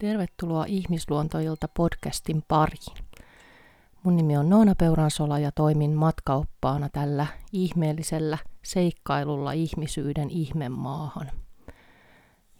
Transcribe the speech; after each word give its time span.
Tervetuloa 0.00 0.64
Ihmisluontoilta 0.68 1.68
podcastin 1.68 2.44
pariin. 2.48 3.04
Mun 4.02 4.16
nimi 4.16 4.36
on 4.36 4.50
Noona 4.50 4.74
Peuransola 4.74 5.38
ja 5.38 5.52
toimin 5.52 5.90
matkaoppaana 5.90 6.88
tällä 6.88 7.26
ihmeellisellä 7.52 8.38
seikkailulla 8.62 9.52
ihmisyyden 9.52 10.30
ihmemaahan. 10.30 11.30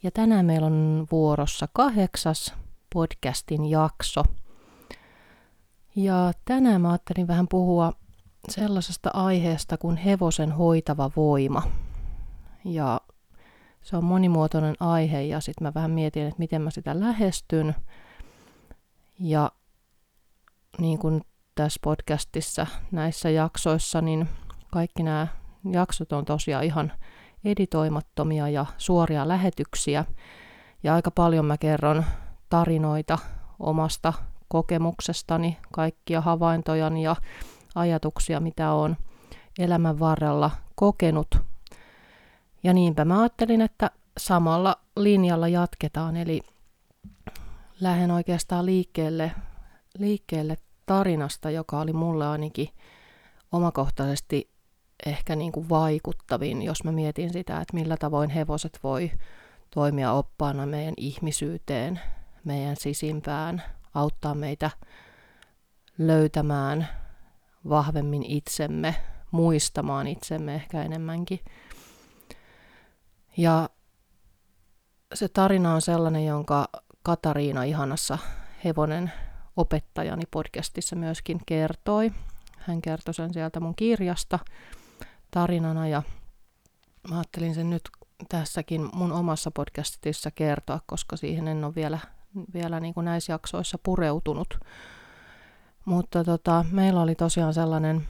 Ja 0.02 0.10
tänään 0.10 0.46
meillä 0.46 0.66
on 0.66 1.06
vuorossa 1.12 1.68
kahdeksas 1.72 2.54
podcastin 2.94 3.64
jakso. 3.64 4.22
Ja 5.96 6.32
tänään 6.44 6.80
mä 6.80 6.90
ajattelin 6.90 7.28
vähän 7.28 7.48
puhua 7.48 7.92
sellaisesta 8.48 9.10
aiheesta 9.12 9.76
kuin 9.76 9.96
hevosen 9.96 10.52
hoitava 10.52 11.10
voima. 11.16 11.62
Ja 12.64 13.00
se 13.82 13.96
on 13.96 14.04
monimuotoinen 14.04 14.74
aihe 14.80 15.22
ja 15.22 15.40
sitten 15.40 15.66
mä 15.66 15.74
vähän 15.74 15.90
mietin, 15.90 16.22
että 16.22 16.38
miten 16.38 16.62
mä 16.62 16.70
sitä 16.70 17.00
lähestyn. 17.00 17.74
Ja 19.18 19.52
niin 20.78 20.98
kuin 20.98 21.20
tässä 21.54 21.80
podcastissa 21.82 22.66
näissä 22.92 23.30
jaksoissa, 23.30 24.00
niin 24.00 24.28
kaikki 24.72 25.02
nämä 25.02 25.26
jaksot 25.72 26.12
on 26.12 26.24
tosiaan 26.24 26.64
ihan 26.64 26.92
editoimattomia 27.44 28.48
ja 28.48 28.66
suoria 28.78 29.28
lähetyksiä. 29.28 30.04
Ja 30.82 30.94
aika 30.94 31.10
paljon 31.10 31.44
mä 31.44 31.58
kerron 31.58 32.04
tarinoita 32.48 33.18
omasta 33.58 34.12
kokemuksestani, 34.48 35.56
kaikkia 35.72 36.20
havaintojani 36.20 37.02
ja 37.02 37.16
ajatuksia, 37.74 38.40
mitä 38.40 38.72
olen 38.72 38.96
elämän 39.58 39.98
varrella 39.98 40.50
kokenut 40.74 41.49
ja 42.62 42.74
niinpä 42.74 43.04
mä 43.04 43.20
ajattelin, 43.20 43.60
että 43.60 43.90
samalla 44.18 44.76
linjalla 44.96 45.48
jatketaan, 45.48 46.16
eli 46.16 46.40
lähden 47.80 48.10
oikeastaan 48.10 48.66
liikkeelle, 48.66 49.32
liikkeelle 49.98 50.58
tarinasta, 50.86 51.50
joka 51.50 51.80
oli 51.80 51.92
mulle 51.92 52.26
ainakin 52.26 52.68
omakohtaisesti 53.52 54.50
ehkä 55.06 55.36
niin 55.36 55.52
kuin 55.52 55.68
vaikuttavin, 55.68 56.62
jos 56.62 56.84
mä 56.84 56.92
mietin 56.92 57.32
sitä, 57.32 57.60
että 57.60 57.74
millä 57.74 57.96
tavoin 57.96 58.30
hevoset 58.30 58.78
voi 58.82 59.10
toimia 59.74 60.12
oppaana 60.12 60.66
meidän 60.66 60.94
ihmisyyteen, 60.96 62.00
meidän 62.44 62.76
sisimpään, 62.76 63.62
auttaa 63.94 64.34
meitä 64.34 64.70
löytämään 65.98 66.88
vahvemmin 67.68 68.22
itsemme, 68.22 68.96
muistamaan 69.30 70.06
itsemme 70.06 70.54
ehkä 70.54 70.82
enemmänkin. 70.82 71.40
Ja 73.40 73.68
se 75.14 75.28
tarina 75.28 75.74
on 75.74 75.82
sellainen, 75.82 76.26
jonka 76.26 76.68
Katariina 77.02 77.62
ihanassa 77.62 78.18
hevonen 78.64 79.12
opettajani 79.56 80.22
podcastissa 80.30 80.96
myöskin 80.96 81.40
kertoi. 81.46 82.12
Hän 82.58 82.82
kertoi 82.82 83.14
sen 83.14 83.32
sieltä 83.34 83.60
mun 83.60 83.74
kirjasta 83.74 84.38
tarinana 85.30 85.88
ja 85.88 86.02
mä 87.08 87.16
ajattelin 87.16 87.54
sen 87.54 87.70
nyt 87.70 87.82
tässäkin 88.28 88.88
mun 88.92 89.12
omassa 89.12 89.50
podcastissa 89.50 90.30
kertoa, 90.30 90.80
koska 90.86 91.16
siihen 91.16 91.48
en 91.48 91.64
ole 91.64 91.74
vielä, 91.74 91.98
vielä 92.54 92.80
niin 92.80 92.94
kuin 92.94 93.04
näissä 93.04 93.32
jaksoissa 93.32 93.78
pureutunut. 93.82 94.58
Mutta 95.84 96.24
tota, 96.24 96.64
meillä 96.70 97.00
oli 97.00 97.14
tosiaan 97.14 97.54
sellainen, 97.54 98.06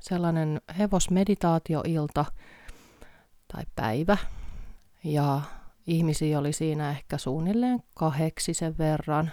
sellainen 0.00 0.60
hevosmeditaatioilta 0.78 2.24
tai 3.52 3.64
päivä, 3.76 4.16
ja 5.04 5.40
ihmisiä 5.86 6.38
oli 6.38 6.52
siinä 6.52 6.90
ehkä 6.90 7.18
suunnilleen 7.18 7.82
kahdeksisen 7.94 8.78
verran. 8.78 9.32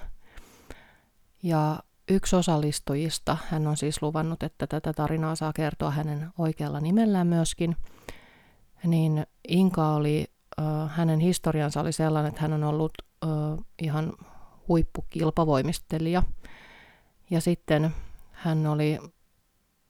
Ja 1.44 1.80
yksi 2.10 2.36
osallistujista, 2.36 3.38
hän 3.50 3.68
on 3.68 3.78
siis 3.78 4.02
luvannut, 4.02 4.44
että 4.44 4.68
tätä 4.68 4.94
tarinaa 4.94 5.36
saa 5.36 5.54
kertoa 5.54 5.92
hänen 5.92 6.30
oikealla 6.38 6.80
nimellään 6.80 7.28
myöskin, 7.28 7.76
niin 8.84 9.26
Inka 9.48 9.94
oli, 9.94 10.26
äh, 10.60 10.90
hänen 10.90 11.20
historiansa 11.20 11.82
oli 11.82 11.92
sellainen, 11.92 12.30
että 12.30 12.42
hän 12.42 12.54
on 12.54 12.64
ollut 12.64 12.92
äh, 13.24 13.30
ihan 13.82 14.14
huippukilpavoimistelija. 14.68 16.24
Ja 17.30 17.42
sitten 17.42 17.96
hän 18.32 18.68
oli, 18.68 19.00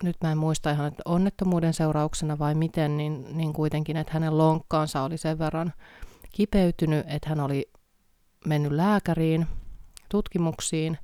nyt 0.04 0.18
mä 0.24 0.32
en 0.32 0.38
muista 0.38 0.72
ihan, 0.72 0.88
että 0.88 1.02
onnettomuuden 1.06 1.74
seurauksena 1.74 2.40
vai 2.40 2.56
miten, 2.56 2.98
niin, 2.98 3.38
niin 3.38 3.54
kuitenkin, 3.54 3.98
että 3.98 4.14
hänen 4.14 4.38
lonkkaansa 4.38 5.02
oli 5.02 5.18
sen 5.18 5.40
verran 5.40 5.74
kipeytynyt, 6.32 7.06
että 7.08 7.30
hän 7.30 7.40
oli 7.40 7.72
mennyt 8.46 8.72
lääkäriin 8.72 9.48
tutkimuksiin, 10.10 10.98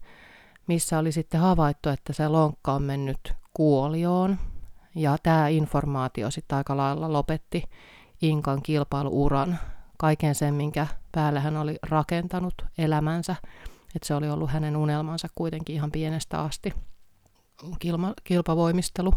missä 0.67 0.99
oli 0.99 1.11
sitten 1.11 1.39
havaittu, 1.39 1.89
että 1.89 2.13
se 2.13 2.27
lonkka 2.27 2.73
on 2.73 2.83
mennyt 2.83 3.33
kuolioon. 3.53 4.37
Ja 4.95 5.17
tämä 5.23 5.47
informaatio 5.47 6.31
sitten 6.31 6.57
aika 6.57 6.77
lailla 6.77 7.13
lopetti 7.13 7.63
Inkan 8.21 8.61
kilpailuuran, 8.61 9.59
kaiken 9.97 10.35
sen, 10.35 10.53
minkä 10.53 10.87
päälle 11.11 11.39
hän 11.39 11.57
oli 11.57 11.79
rakentanut 11.89 12.53
elämänsä. 12.77 13.35
Että 13.95 14.07
se 14.07 14.15
oli 14.15 14.29
ollut 14.29 14.51
hänen 14.51 14.77
unelmansa 14.77 15.27
kuitenkin 15.35 15.75
ihan 15.75 15.91
pienestä 15.91 16.41
asti 16.41 16.73
kilma, 17.79 18.13
kilpavoimistelu. 18.23 19.13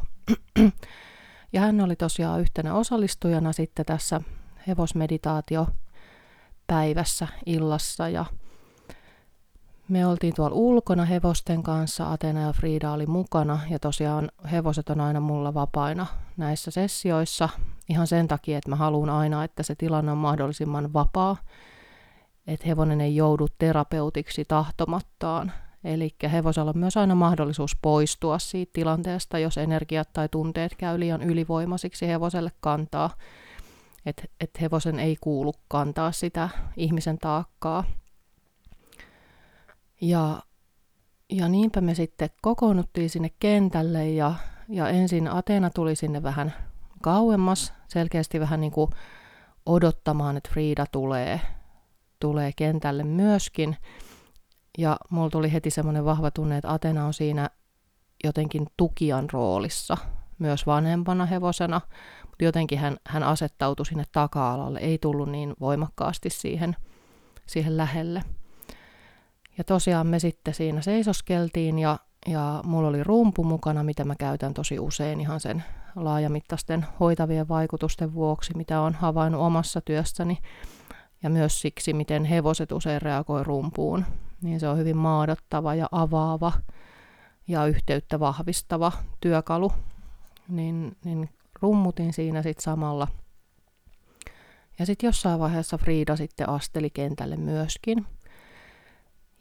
ja 1.53 1.61
hän 1.61 1.81
oli 1.81 1.97
tosiaan 1.97 2.41
yhtenä 2.41 2.75
osallistujana 2.75 3.53
sitten 3.53 3.87
tässä 3.87 4.21
hevosmeditaatio 4.67 5.67
päivässä 6.67 7.29
illassa 7.47 8.09
ja 8.09 8.25
me 9.89 10.07
oltiin 10.07 10.35
tuolla 10.35 10.57
ulkona 10.57 11.05
hevosten 11.05 11.63
kanssa, 11.63 12.13
Atena 12.13 12.41
ja 12.41 12.53
Frida 12.53 12.93
oli 12.93 13.07
mukana 13.07 13.61
ja 13.71 13.79
tosiaan 13.79 14.31
hevoset 14.53 14.91
on 14.91 15.01
aina 15.01 15.21
mulla 15.21 15.55
vapaina 15.55 16.07
näissä 16.37 16.71
sessioissa 16.71 17.49
ihan 17.89 18.07
sen 18.07 18.29
takia, 18.29 18.59
että 18.59 18.71
mä 18.71 18.77
haluan 18.77 19.11
aina, 19.11 19.45
että 19.45 19.63
se 19.63 19.75
tilanne 19.75 20.13
on 20.13 20.19
mahdollisimman 20.19 20.93
vapaa, 20.93 21.37
että 22.47 22.67
hevonen 22.67 23.01
ei 23.01 23.17
joudu 23.17 23.49
terapeutiksi 23.59 24.45
tahtomattaan. 24.45 25.53
Eli 25.85 26.15
hevosella 26.33 26.71
on 26.71 26.79
myös 26.79 26.97
aina 26.97 27.15
mahdollisuus 27.15 27.77
poistua 27.83 28.39
siitä 28.39 28.71
tilanteesta, 28.73 29.39
jos 29.39 29.59
energiat 29.59 30.09
tai 30.13 30.29
tunteet 30.29 30.75
käy 30.75 31.01
liian 31.01 31.23
ylivoimaisiksi 31.23 32.09
hevoselle 32.09 32.51
kantaa 32.61 33.11
että 34.09 34.23
et 34.41 34.61
hevosen 34.61 34.99
ei 34.99 35.17
kuulu 35.21 35.55
kantaa 35.69 36.13
sitä 36.13 36.49
ihmisen 36.77 37.19
taakkaa. 37.19 37.85
Ja, 40.01 40.43
ja 41.31 41.49
niinpä 41.49 41.81
me 41.81 41.95
sitten 41.95 42.31
kokoonnuttiin 42.43 43.11
sinne 43.11 43.31
kentälle 43.41 44.11
ja, 44.11 44.35
ja 44.69 44.89
ensin 44.89 45.29
Ateena 45.29 45.71
tuli 45.71 45.97
sinne 45.97 46.23
vähän 46.23 46.55
kauemmas, 47.03 47.73
selkeästi 47.89 48.41
vähän 48.41 48.61
niin 48.61 48.73
kuin 48.73 48.91
odottamaan, 49.67 50.37
että 50.37 50.51
Frida 50.53 50.87
tulee, 50.93 51.41
tulee 52.21 52.53
kentälle 52.57 53.05
myöskin. 53.05 53.77
Ja 54.79 54.97
mulla 55.11 55.31
tuli 55.31 55.53
heti 55.53 55.71
semmoinen 55.71 56.05
vahva 56.05 56.31
tunne, 56.31 56.57
että 56.57 56.73
Atena 56.73 57.07
on 57.07 57.15
siinä 57.15 57.51
jotenkin 58.25 58.67
tukijan 58.77 59.31
roolissa, 59.33 59.97
myös 60.39 60.67
vanhempana 60.67 61.27
hevosena, 61.27 61.81
mutta 62.27 62.45
jotenkin 62.45 62.79
hän, 62.79 62.97
hän 63.07 63.23
asettautui 63.23 63.87
sinne 63.87 64.05
taka-alalle, 64.13 64.79
ei 64.79 64.99
tullut 64.99 65.29
niin 65.29 65.55
voimakkaasti 65.61 66.31
siihen, 66.31 66.77
siihen 67.47 67.77
lähelle. 67.77 68.23
Ja 69.59 69.65
tosiaan 69.65 70.07
me 70.07 70.19
sitten 70.19 70.55
siinä 70.55 70.81
seisoskeltiin 70.81 71.79
ja, 71.79 71.99
ja 72.27 72.61
mulla 72.65 72.89
oli 72.89 73.05
rumpu 73.05 73.45
mukana, 73.45 73.83
mitä 73.83 74.05
mä 74.05 74.15
käytän 74.15 74.55
tosi 74.55 74.79
usein 74.79 75.21
ihan 75.21 75.41
sen 75.41 75.65
laajamittaisten 75.97 76.87
hoitavien 77.01 77.49
vaikutusten 77.49 78.15
vuoksi, 78.15 78.57
mitä 78.57 78.81
on 78.81 78.95
havainnut 78.95 79.43
omassa 79.43 79.81
työssäni. 79.81 80.39
Ja 81.23 81.31
myös 81.31 81.61
siksi, 81.61 81.93
miten 81.93 82.25
hevoset 82.25 82.73
usein 82.73 83.03
reagoi 83.03 83.45
rumpuun. 83.45 84.05
Niin 84.43 84.61
se 84.61 84.69
on 84.69 84.79
hyvin 84.79 84.97
maadottava 84.97 85.75
ja 85.75 85.89
avaava 85.93 86.53
ja 87.49 87.67
yhteyttä 87.67 88.21
vahvistava 88.21 88.93
työkalu 89.21 89.73
niin, 90.49 90.97
niin 91.05 91.31
rummutin 91.63 92.13
siinä 92.13 92.43
sitten 92.43 92.63
samalla. 92.63 93.09
Ja 94.79 94.87
sitten 94.87 95.09
jossain 95.09 95.41
vaiheessa 95.41 95.79
Frida 95.79 96.17
sitten 96.17 96.49
asteli 96.49 96.91
kentälle 96.91 97.37
myöskin. 97.37 98.07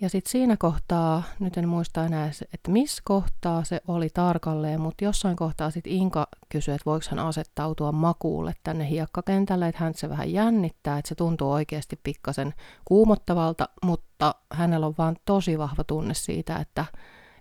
Ja 0.01 0.09
sitten 0.09 0.31
siinä 0.31 0.57
kohtaa, 0.57 1.23
nyt 1.39 1.57
en 1.57 1.69
muista 1.69 2.05
enää, 2.05 2.31
että 2.53 2.71
missä 2.71 3.01
kohtaa 3.05 3.63
se 3.63 3.81
oli 3.87 4.09
tarkalleen, 4.13 4.81
mutta 4.81 5.03
jossain 5.03 5.35
kohtaa 5.35 5.71
sitten 5.71 5.93
Inka 5.93 6.27
kysyi, 6.49 6.75
että 6.75 6.85
voiko 6.85 7.05
hän 7.09 7.19
asettautua 7.19 7.91
makuulle 7.91 8.53
tänne 8.63 8.89
hiekkakentälle, 8.89 9.67
että 9.67 9.83
hän 9.83 9.93
se 9.93 10.09
vähän 10.09 10.31
jännittää, 10.31 10.97
että 10.97 11.09
se 11.09 11.15
tuntuu 11.15 11.51
oikeasti 11.51 11.99
pikkasen 12.03 12.53
kuumottavalta, 12.85 13.69
mutta 13.83 14.35
hänellä 14.51 14.87
on 14.87 14.95
vaan 14.97 15.15
tosi 15.25 15.57
vahva 15.57 15.83
tunne 15.83 16.13
siitä, 16.13 16.57
että, 16.57 16.85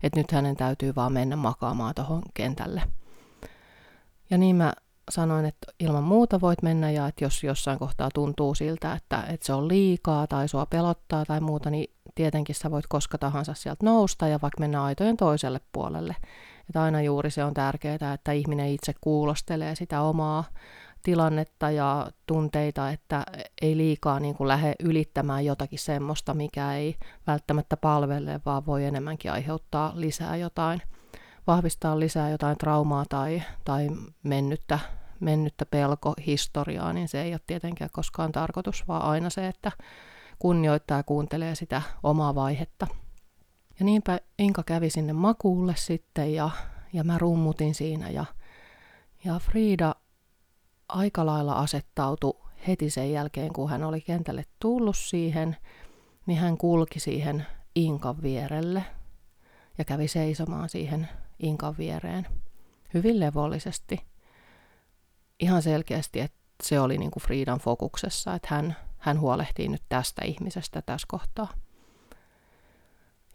että 0.02 0.20
nyt 0.20 0.32
hänen 0.32 0.56
täytyy 0.56 0.94
vaan 0.94 1.12
mennä 1.12 1.36
makaamaan 1.36 1.94
tuohon 1.94 2.22
kentälle. 2.34 2.82
Ja 4.30 4.38
niin 4.38 4.56
mä 4.56 4.72
sanoin, 5.10 5.44
että 5.44 5.72
ilman 5.80 6.04
muuta 6.04 6.40
voit 6.40 6.62
mennä 6.62 6.90
ja 6.90 7.06
että 7.06 7.24
jos 7.24 7.44
jossain 7.44 7.78
kohtaa 7.78 8.08
tuntuu 8.14 8.54
siltä, 8.54 8.92
että, 8.92 9.22
että 9.28 9.46
se 9.46 9.52
on 9.52 9.68
liikaa 9.68 10.26
tai 10.26 10.48
sua 10.48 10.66
pelottaa 10.66 11.24
tai 11.24 11.40
muuta, 11.40 11.70
niin 11.70 11.95
tietenkin 12.16 12.54
sä 12.54 12.70
voit 12.70 12.86
koska 12.88 13.18
tahansa 13.18 13.54
sieltä 13.54 13.86
nousta 13.86 14.28
ja 14.28 14.38
vaikka 14.42 14.60
mennä 14.60 14.84
aitojen 14.84 15.16
toiselle 15.16 15.60
puolelle. 15.72 16.16
Että 16.68 16.82
aina 16.82 17.02
juuri 17.02 17.30
se 17.30 17.44
on 17.44 17.54
tärkeää, 17.54 18.12
että 18.14 18.32
ihminen 18.32 18.68
itse 18.68 18.94
kuulostelee 19.00 19.74
sitä 19.74 20.00
omaa 20.00 20.44
tilannetta 21.02 21.70
ja 21.70 22.10
tunteita, 22.26 22.90
että 22.90 23.26
ei 23.62 23.76
liikaa 23.76 24.20
niin 24.20 24.34
kuin 24.34 24.48
lähde 24.48 24.74
ylittämään 24.80 25.44
jotakin 25.44 25.78
semmoista, 25.78 26.34
mikä 26.34 26.74
ei 26.74 26.96
välttämättä 27.26 27.76
palvele, 27.76 28.40
vaan 28.46 28.66
voi 28.66 28.84
enemmänkin 28.84 29.32
aiheuttaa 29.32 29.92
lisää 29.94 30.36
jotain, 30.36 30.82
vahvistaa 31.46 31.98
lisää 31.98 32.30
jotain 32.30 32.58
traumaa 32.58 33.04
tai, 33.08 33.42
tai 33.64 33.88
mennyttä, 34.22 34.78
mennyttä 35.20 35.66
pelkohistoriaa, 35.66 36.92
niin 36.92 37.08
se 37.08 37.22
ei 37.22 37.32
ole 37.32 37.40
tietenkään 37.46 37.90
koskaan 37.92 38.32
tarkoitus, 38.32 38.88
vaan 38.88 39.02
aina 39.02 39.30
se, 39.30 39.46
että 39.46 39.72
kunnioittaa 40.38 40.98
ja 40.98 41.02
kuuntelee 41.02 41.54
sitä 41.54 41.82
omaa 42.02 42.34
vaihetta. 42.34 42.86
Ja 43.78 43.84
niinpä 43.84 44.20
Inka 44.38 44.62
kävi 44.62 44.90
sinne 44.90 45.12
makuulle 45.12 45.74
sitten 45.76 46.34
ja, 46.34 46.50
ja 46.92 47.04
mä 47.04 47.18
rummutin 47.18 47.74
siinä 47.74 48.10
ja, 48.10 48.24
ja 49.24 49.38
Frida 49.38 49.94
aika 50.88 51.26
lailla 51.26 51.52
asettautui 51.52 52.40
heti 52.66 52.90
sen 52.90 53.12
jälkeen, 53.12 53.52
kun 53.52 53.70
hän 53.70 53.84
oli 53.84 54.00
kentälle 54.00 54.44
tullut 54.60 54.96
siihen, 54.96 55.56
niin 56.26 56.38
hän 56.38 56.58
kulki 56.58 57.00
siihen 57.00 57.46
Inkan 57.74 58.22
vierelle 58.22 58.84
ja 59.78 59.84
kävi 59.84 60.08
seisomaan 60.08 60.68
siihen 60.68 61.08
Inkan 61.38 61.74
viereen 61.78 62.26
hyvin 62.94 63.20
levollisesti. 63.20 64.06
Ihan 65.40 65.62
selkeästi, 65.62 66.20
että 66.20 66.38
se 66.62 66.80
oli 66.80 66.98
niin 66.98 67.10
kuin 67.10 67.22
Friidan 67.22 67.58
fokuksessa, 67.58 68.34
että 68.34 68.48
hän, 68.50 68.76
hän 69.06 69.20
huolehtii 69.20 69.68
nyt 69.68 69.82
tästä 69.88 70.24
ihmisestä 70.24 70.82
tässä 70.82 71.06
kohtaa. 71.10 71.48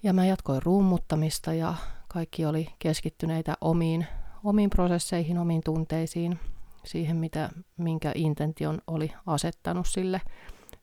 Ja 0.03 0.13
mä 0.13 0.25
jatkoin 0.25 0.61
ruumuttamista 0.63 1.53
ja 1.53 1.73
kaikki 2.07 2.45
oli 2.45 2.67
keskittyneitä 2.79 3.53
omiin, 3.61 4.07
omiin 4.43 4.69
prosesseihin, 4.69 5.37
omiin 5.37 5.61
tunteisiin, 5.65 6.39
siihen, 6.85 7.17
mitä, 7.17 7.49
minkä 7.77 8.11
intention 8.15 8.81
oli 8.87 9.13
asettanut 9.25 9.87
sille 9.87 10.21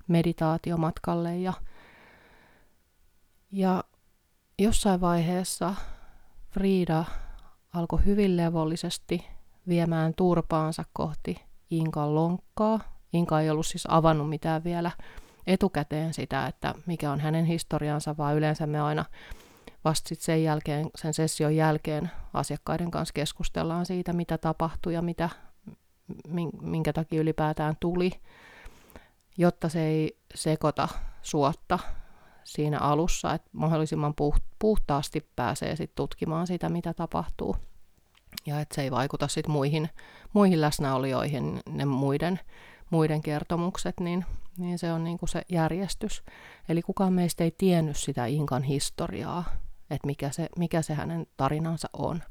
meditaatiomatkalle. 0.08 1.36
Ja, 1.36 1.52
ja 3.52 3.84
jossain 4.58 5.00
vaiheessa 5.00 5.74
Frida 6.50 7.04
alkoi 7.74 8.04
hyvin 8.04 8.36
levollisesti 8.36 9.26
viemään 9.68 10.14
turpaansa 10.14 10.84
kohti 10.92 11.36
Inkan 11.70 12.14
lonkkaa. 12.14 12.97
Inka 13.12 13.40
ei 13.40 13.50
ollut 13.50 13.66
siis 13.66 13.86
avannut 13.88 14.28
mitään 14.28 14.64
vielä 14.64 14.90
etukäteen 15.46 16.14
sitä, 16.14 16.46
että 16.46 16.74
mikä 16.86 17.12
on 17.12 17.20
hänen 17.20 17.44
historiansa, 17.44 18.16
vaan 18.16 18.36
yleensä 18.36 18.66
me 18.66 18.80
aina 18.80 19.04
vasta 19.84 20.08
sit 20.08 20.20
sen 20.20 20.44
jälkeen, 20.44 20.90
sen 20.96 21.14
session 21.14 21.56
jälkeen 21.56 22.10
asiakkaiden 22.34 22.90
kanssa 22.90 23.12
keskustellaan 23.12 23.86
siitä, 23.86 24.12
mitä 24.12 24.38
tapahtui 24.38 24.94
ja 24.94 25.02
mitä, 25.02 25.30
minkä 26.60 26.92
takia 26.92 27.20
ylipäätään 27.20 27.76
tuli, 27.80 28.10
jotta 29.38 29.68
se 29.68 29.86
ei 29.86 30.18
sekota 30.34 30.88
suotta 31.22 31.78
siinä 32.44 32.78
alussa, 32.78 33.34
että 33.34 33.50
mahdollisimman 33.52 34.14
puhtaasti 34.58 35.30
pääsee 35.36 35.76
sit 35.76 35.94
tutkimaan 35.94 36.46
sitä, 36.46 36.68
mitä 36.68 36.94
tapahtuu. 36.94 37.56
Ja 38.46 38.60
että 38.60 38.74
se 38.74 38.82
ei 38.82 38.90
vaikuta 38.90 39.28
sit 39.28 39.46
muihin, 39.46 39.88
muihin 40.32 40.60
läsnäolijoihin, 40.60 41.60
ne 41.68 41.84
muiden, 41.84 42.40
muiden 42.90 43.22
kertomukset, 43.22 44.00
niin, 44.00 44.24
niin 44.58 44.78
se 44.78 44.92
on 44.92 45.04
niinku 45.04 45.26
se 45.26 45.42
järjestys. 45.48 46.22
Eli 46.68 46.82
kukaan 46.82 47.12
meistä 47.12 47.44
ei 47.44 47.54
tiennyt 47.58 47.96
sitä 47.96 48.26
Inkan 48.26 48.62
historiaa, 48.62 49.44
että 49.90 50.06
mikä 50.06 50.30
se, 50.30 50.48
mikä 50.58 50.82
se 50.82 50.94
hänen 50.94 51.26
tarinansa 51.36 51.88
on. 51.92 52.22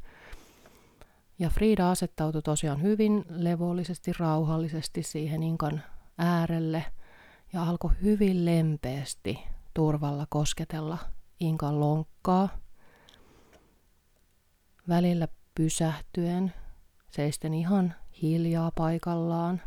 Ja 1.40 1.50
Frida 1.50 1.92
asettautui 1.92 2.42
tosiaan 2.42 2.82
hyvin 2.82 3.26
levollisesti, 3.30 4.12
rauhallisesti 4.20 5.04
siihen 5.04 5.44
Inkan 5.44 5.84
äärelle 6.18 6.86
ja 7.54 7.64
alkoi 7.64 7.92
hyvin 8.02 8.46
lempeästi 8.46 9.40
turvalla 9.74 10.26
kosketella 10.30 10.98
Inkan 11.40 11.80
lonkkaa. 11.80 12.50
Välillä 14.90 15.28
pysähtyen, 15.56 16.54
seisten 17.12 17.54
ihan 17.54 17.96
hiljaa 18.22 18.72
paikallaan, 18.72 19.62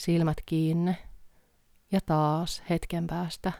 silmät 0.00 0.36
kiinne 0.46 0.96
ja 1.92 2.00
taas 2.06 2.62
hetken 2.70 3.06
päästä 3.06 3.52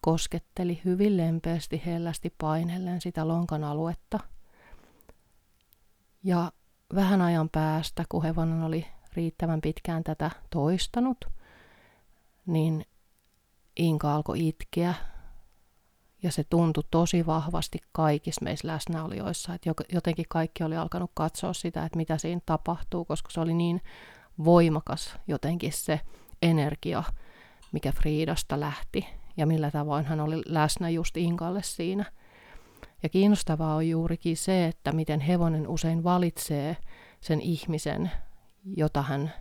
kosketteli 0.00 0.80
hyvin 0.84 1.16
lempeästi 1.16 1.82
hellästi 1.86 2.34
painellen 2.38 3.00
sitä 3.00 3.28
lonkan 3.28 3.64
aluetta. 3.64 4.18
Ja 6.22 6.52
vähän 6.94 7.22
ajan 7.22 7.48
päästä, 7.48 8.04
kun 8.08 8.22
hevonen 8.22 8.62
oli 8.62 8.86
riittävän 9.16 9.60
pitkään 9.60 10.04
tätä 10.04 10.30
toistanut, 10.50 11.24
niin 12.46 12.84
Inka 13.76 14.14
alkoi 14.14 14.48
itkeä. 14.48 14.94
Ja 16.22 16.32
se 16.32 16.44
tuntui 16.44 16.84
tosi 16.90 17.26
vahvasti 17.26 17.78
kaikissa 17.92 18.44
meissä 18.44 18.68
läsnäolijoissa, 18.68 19.54
että 19.54 19.70
jotenkin 19.92 20.26
kaikki 20.28 20.64
oli 20.64 20.76
alkanut 20.76 21.10
katsoa 21.14 21.52
sitä, 21.52 21.84
että 21.84 21.96
mitä 21.96 22.18
siinä 22.18 22.40
tapahtuu, 22.46 23.04
koska 23.04 23.30
se 23.30 23.40
oli 23.40 23.54
niin 23.54 23.80
voimakas 24.44 25.18
jotenkin 25.26 25.72
se 25.72 26.00
energia, 26.42 27.02
mikä 27.72 27.92
Friidasta 27.92 28.60
lähti 28.60 29.06
ja 29.36 29.46
millä 29.46 29.70
tavoin 29.70 30.04
hän 30.04 30.20
oli 30.20 30.42
läsnä 30.46 30.90
just 30.90 31.16
Inkalle 31.16 31.62
siinä– 31.62 32.04
ja 33.02 33.08
kiinnostavaa 33.08 33.74
on 33.74 33.88
juurikin 33.88 34.36
se, 34.36 34.66
että 34.66 34.92
miten 34.92 35.20
hevonen 35.20 35.68
usein 35.68 36.04
valitsee 36.04 36.76
sen 37.20 37.40
ihmisen, 37.40 38.10
jota 38.76 39.02
hän 39.02 39.32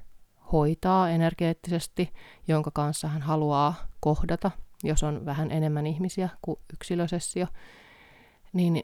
hoitaa 0.52 1.10
energeettisesti, 1.10 2.14
jonka 2.48 2.72
kanssa 2.72 3.08
hän 3.08 3.22
haluaa 3.22 3.76
kohdata, 4.00 4.52
jos 4.84 5.04
on 5.04 5.26
vähän 5.26 5.52
enemmän 5.52 5.88
ihmisiä 5.88 6.30
kuin 6.42 6.60
yksilösessio. 6.74 7.48
Niin 8.54 8.84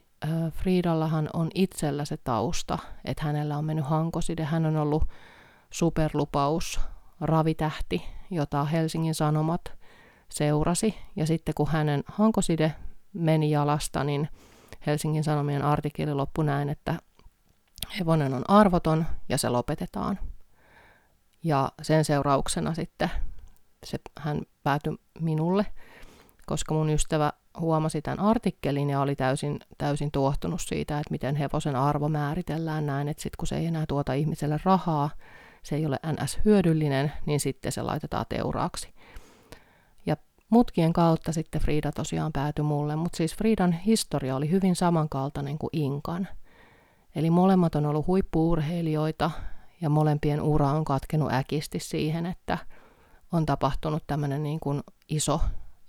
Friidallahan 0.50 1.30
on 1.32 1.50
itsellä 1.54 2.04
se 2.04 2.16
tausta, 2.16 2.78
että 3.04 3.24
hänellä 3.24 3.58
on 3.58 3.64
mennyt 3.64 3.86
hankoside. 3.86 4.44
Hän 4.44 4.66
on 4.66 4.76
ollut 4.76 5.04
superlupaus, 5.72 6.80
ravitähti, 7.20 8.04
jota 8.30 8.64
Helsingin 8.64 9.14
Sanomat 9.14 9.60
seurasi. 10.28 10.94
Ja 11.16 11.26
sitten 11.26 11.54
kun 11.56 11.68
hänen 11.68 12.02
hankoside 12.06 12.74
meni 13.12 13.50
jalasta, 13.50 14.04
niin 14.04 14.28
Helsingin 14.86 15.24
Sanomien 15.24 15.62
artikkeli 15.62 16.14
loppui 16.14 16.44
näin, 16.44 16.68
että 16.68 16.94
hevonen 17.98 18.34
on 18.34 18.50
arvoton 18.50 19.06
ja 19.28 19.38
se 19.38 19.48
lopetetaan. 19.48 20.18
Ja 21.44 21.72
sen 21.82 22.04
seurauksena 22.04 22.74
sitten 22.74 23.10
se, 23.84 23.98
hän 24.18 24.42
päätyi 24.62 24.96
minulle, 25.20 25.66
koska 26.46 26.74
mun 26.74 26.90
ystävä 26.90 27.32
huomasi 27.60 28.02
tämän 28.02 28.20
artikkelin 28.20 28.90
ja 28.90 29.00
oli 29.00 29.16
täysin, 29.16 29.60
täysin 29.78 30.10
tuohtunut 30.10 30.60
siitä, 30.60 30.98
että 30.98 31.10
miten 31.10 31.36
hevosen 31.36 31.76
arvo 31.76 32.08
määritellään 32.08 32.86
näin, 32.86 33.08
että 33.08 33.22
sitten 33.22 33.36
kun 33.38 33.46
se 33.46 33.56
ei 33.56 33.66
enää 33.66 33.84
tuota 33.88 34.12
ihmiselle 34.12 34.60
rahaa, 34.64 35.10
se 35.64 35.76
ei 35.76 35.86
ole 35.86 35.98
NS 36.06 36.38
hyödyllinen, 36.44 37.12
niin 37.26 37.40
sitten 37.40 37.72
se 37.72 37.82
laitetaan 37.82 38.26
teuraaksi 38.28 38.94
mutkien 40.52 40.92
kautta 40.92 41.32
sitten 41.32 41.60
Frida 41.60 41.92
tosiaan 41.92 42.32
päätyi 42.32 42.62
mulle, 42.62 42.96
mutta 42.96 43.16
siis 43.16 43.36
Fridan 43.36 43.72
historia 43.72 44.36
oli 44.36 44.50
hyvin 44.50 44.76
samankaltainen 44.76 45.58
kuin 45.58 45.70
Inkan. 45.72 46.28
Eli 47.14 47.30
molemmat 47.30 47.74
on 47.74 47.86
ollut 47.86 48.06
huippuurheilijoita 48.06 49.30
ja 49.80 49.90
molempien 49.90 50.40
ura 50.40 50.68
on 50.72 50.84
katkenut 50.84 51.32
äkisti 51.32 51.78
siihen, 51.78 52.26
että 52.26 52.58
on 53.32 53.46
tapahtunut 53.46 54.02
tämmöinen 54.06 54.42
niin 54.42 54.60
kuin 54.60 54.82
iso, 55.08 55.40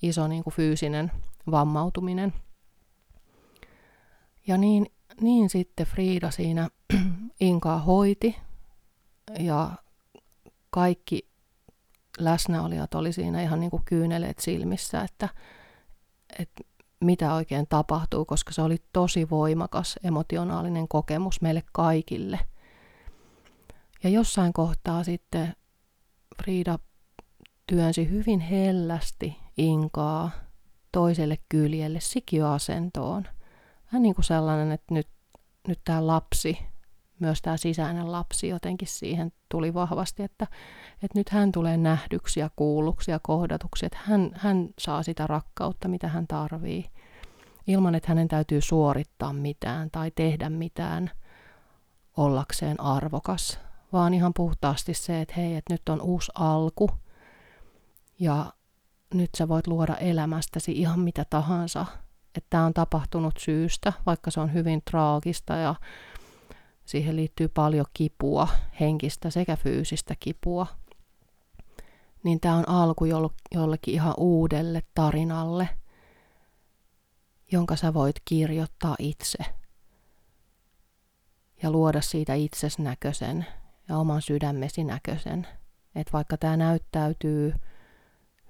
iso 0.01 0.27
niin 0.27 0.43
kuin 0.43 0.53
fyysinen 0.53 1.11
vammautuminen. 1.51 2.33
Ja 4.47 4.57
niin, 4.57 4.85
niin 5.21 5.49
sitten 5.49 5.87
Frida 5.87 6.31
siinä 6.31 6.69
Inkaa 7.39 7.79
hoiti 7.79 8.35
ja 9.39 9.71
kaikki 10.69 11.29
läsnäolijat 12.17 12.93
oli 12.93 13.13
siinä 13.13 13.41
ihan 13.41 13.59
niin 13.59 13.71
kuin 13.71 13.83
kyyneleet 13.85 14.39
silmissä, 14.39 15.01
että, 15.01 15.29
että 16.39 16.63
mitä 16.99 17.33
oikein 17.33 17.67
tapahtuu, 17.69 18.25
koska 18.25 18.51
se 18.51 18.61
oli 18.61 18.77
tosi 18.93 19.29
voimakas 19.29 19.99
emotionaalinen 20.03 20.87
kokemus 20.87 21.41
meille 21.41 21.63
kaikille. 21.71 22.39
Ja 24.03 24.09
jossain 24.09 24.53
kohtaa 24.53 25.03
sitten 25.03 25.55
Frida 26.43 26.79
työnsi 27.67 28.09
hyvin 28.09 28.39
hellästi 28.39 29.37
Inkaa 29.57 30.31
toiselle 30.91 31.37
kyljelle 31.49 31.99
sikioasentoon. 31.99 33.27
Hän 33.85 34.01
niin 34.01 34.15
kuin 34.15 34.25
sellainen, 34.25 34.71
että 34.71 34.93
nyt, 34.93 35.07
nyt 35.67 35.79
tämä 35.85 36.07
lapsi 36.07 36.57
myös 37.23 37.41
tämä 37.41 37.57
sisäinen 37.57 38.11
lapsi 38.11 38.47
jotenkin 38.47 38.87
siihen 38.87 39.31
tuli 39.49 39.73
vahvasti, 39.73 40.23
että, 40.23 40.47
että 41.03 41.19
nyt 41.19 41.29
hän 41.29 41.51
tulee 41.51 41.77
nähdyksi 41.77 42.39
ja 42.39 42.49
kuulluksi 42.55 43.11
ja 43.11 43.19
kohdatuksi, 43.19 43.85
että 43.85 43.97
hän, 44.03 44.31
hän 44.33 44.69
saa 44.79 45.03
sitä 45.03 45.27
rakkautta, 45.27 45.87
mitä 45.87 46.07
hän 46.07 46.27
tarvii. 46.27 46.85
ilman, 47.67 47.95
että 47.95 48.09
hänen 48.09 48.27
täytyy 48.27 48.61
suorittaa 48.61 49.33
mitään 49.33 49.91
tai 49.91 50.11
tehdä 50.15 50.49
mitään 50.49 51.11
ollakseen 52.17 52.79
arvokas, 52.79 53.59
vaan 53.93 54.13
ihan 54.13 54.33
puhtaasti 54.33 54.93
se, 54.93 55.21
että 55.21 55.33
hei, 55.37 55.55
että 55.55 55.73
nyt 55.73 55.89
on 55.89 56.01
uusi 56.01 56.31
alku 56.35 56.89
ja 58.19 58.53
nyt 59.13 59.29
sä 59.37 59.47
voit 59.47 59.67
luoda 59.67 59.95
elämästäsi 59.95 60.71
ihan 60.71 60.99
mitä 60.99 61.25
tahansa. 61.29 61.85
Että 62.35 62.47
tämä 62.49 62.65
on 62.65 62.73
tapahtunut 62.73 63.33
syystä, 63.39 63.93
vaikka 64.05 64.31
se 64.31 64.39
on 64.39 64.53
hyvin 64.53 64.81
traagista 64.91 65.55
ja 65.55 65.75
siihen 66.85 67.15
liittyy 67.15 67.47
paljon 67.47 67.85
kipua, 67.93 68.47
henkistä 68.79 69.29
sekä 69.29 69.55
fyysistä 69.55 70.15
kipua. 70.19 70.67
Niin 72.23 72.39
tämä 72.39 72.55
on 72.55 72.69
alku 72.69 73.05
jollekin 73.55 73.93
ihan 73.93 74.13
uudelle 74.17 74.83
tarinalle, 74.95 75.69
jonka 77.51 77.75
sä 77.75 77.93
voit 77.93 78.15
kirjoittaa 78.25 78.95
itse 78.99 79.37
ja 81.63 81.71
luoda 81.71 82.01
siitä 82.01 82.33
itses 82.33 82.79
näköisen 82.79 83.45
ja 83.89 83.97
oman 83.97 84.21
sydämesi 84.21 84.83
näköisen. 84.83 85.47
Että 85.95 86.13
vaikka 86.13 86.37
tämä 86.37 86.57
näyttäytyy 86.57 87.53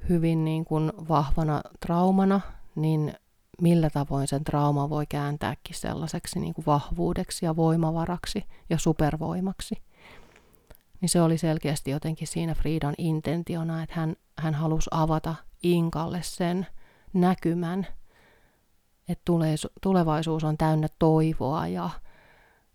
hyvin 0.10 0.46
niin 0.46 0.66
kuin 0.66 0.92
vahvana 1.10 1.62
traumana, 1.80 2.42
niin 2.76 3.14
millä 3.62 3.90
tavoin 3.90 4.28
sen 4.28 4.44
trauma 4.44 4.90
voi 4.90 5.06
kääntääkin 5.06 5.76
sellaiseksi 5.76 6.40
niin 6.40 6.54
kuin 6.54 6.66
vahvuudeksi 6.66 7.46
ja 7.46 7.56
voimavaraksi 7.56 8.46
ja 8.70 8.78
supervoimaksi. 8.78 9.76
Niin 11.02 11.10
se 11.10 11.22
oli 11.22 11.38
selkeästi 11.38 11.92
jotenkin 11.92 12.28
siinä 12.28 12.56
Friidan 12.56 12.94
intentiona, 12.98 13.84
että 13.84 13.96
hän, 13.96 14.16
hän 14.38 14.54
halusi 14.54 14.90
avata 14.94 15.36
Inkalle 15.64 16.20
sen 16.24 16.68
näkymän, 17.14 17.88
että 19.08 19.32
tulevaisuus 19.82 20.44
on 20.44 20.58
täynnä 20.58 20.88
toivoa 21.00 21.68
ja, 21.68 21.90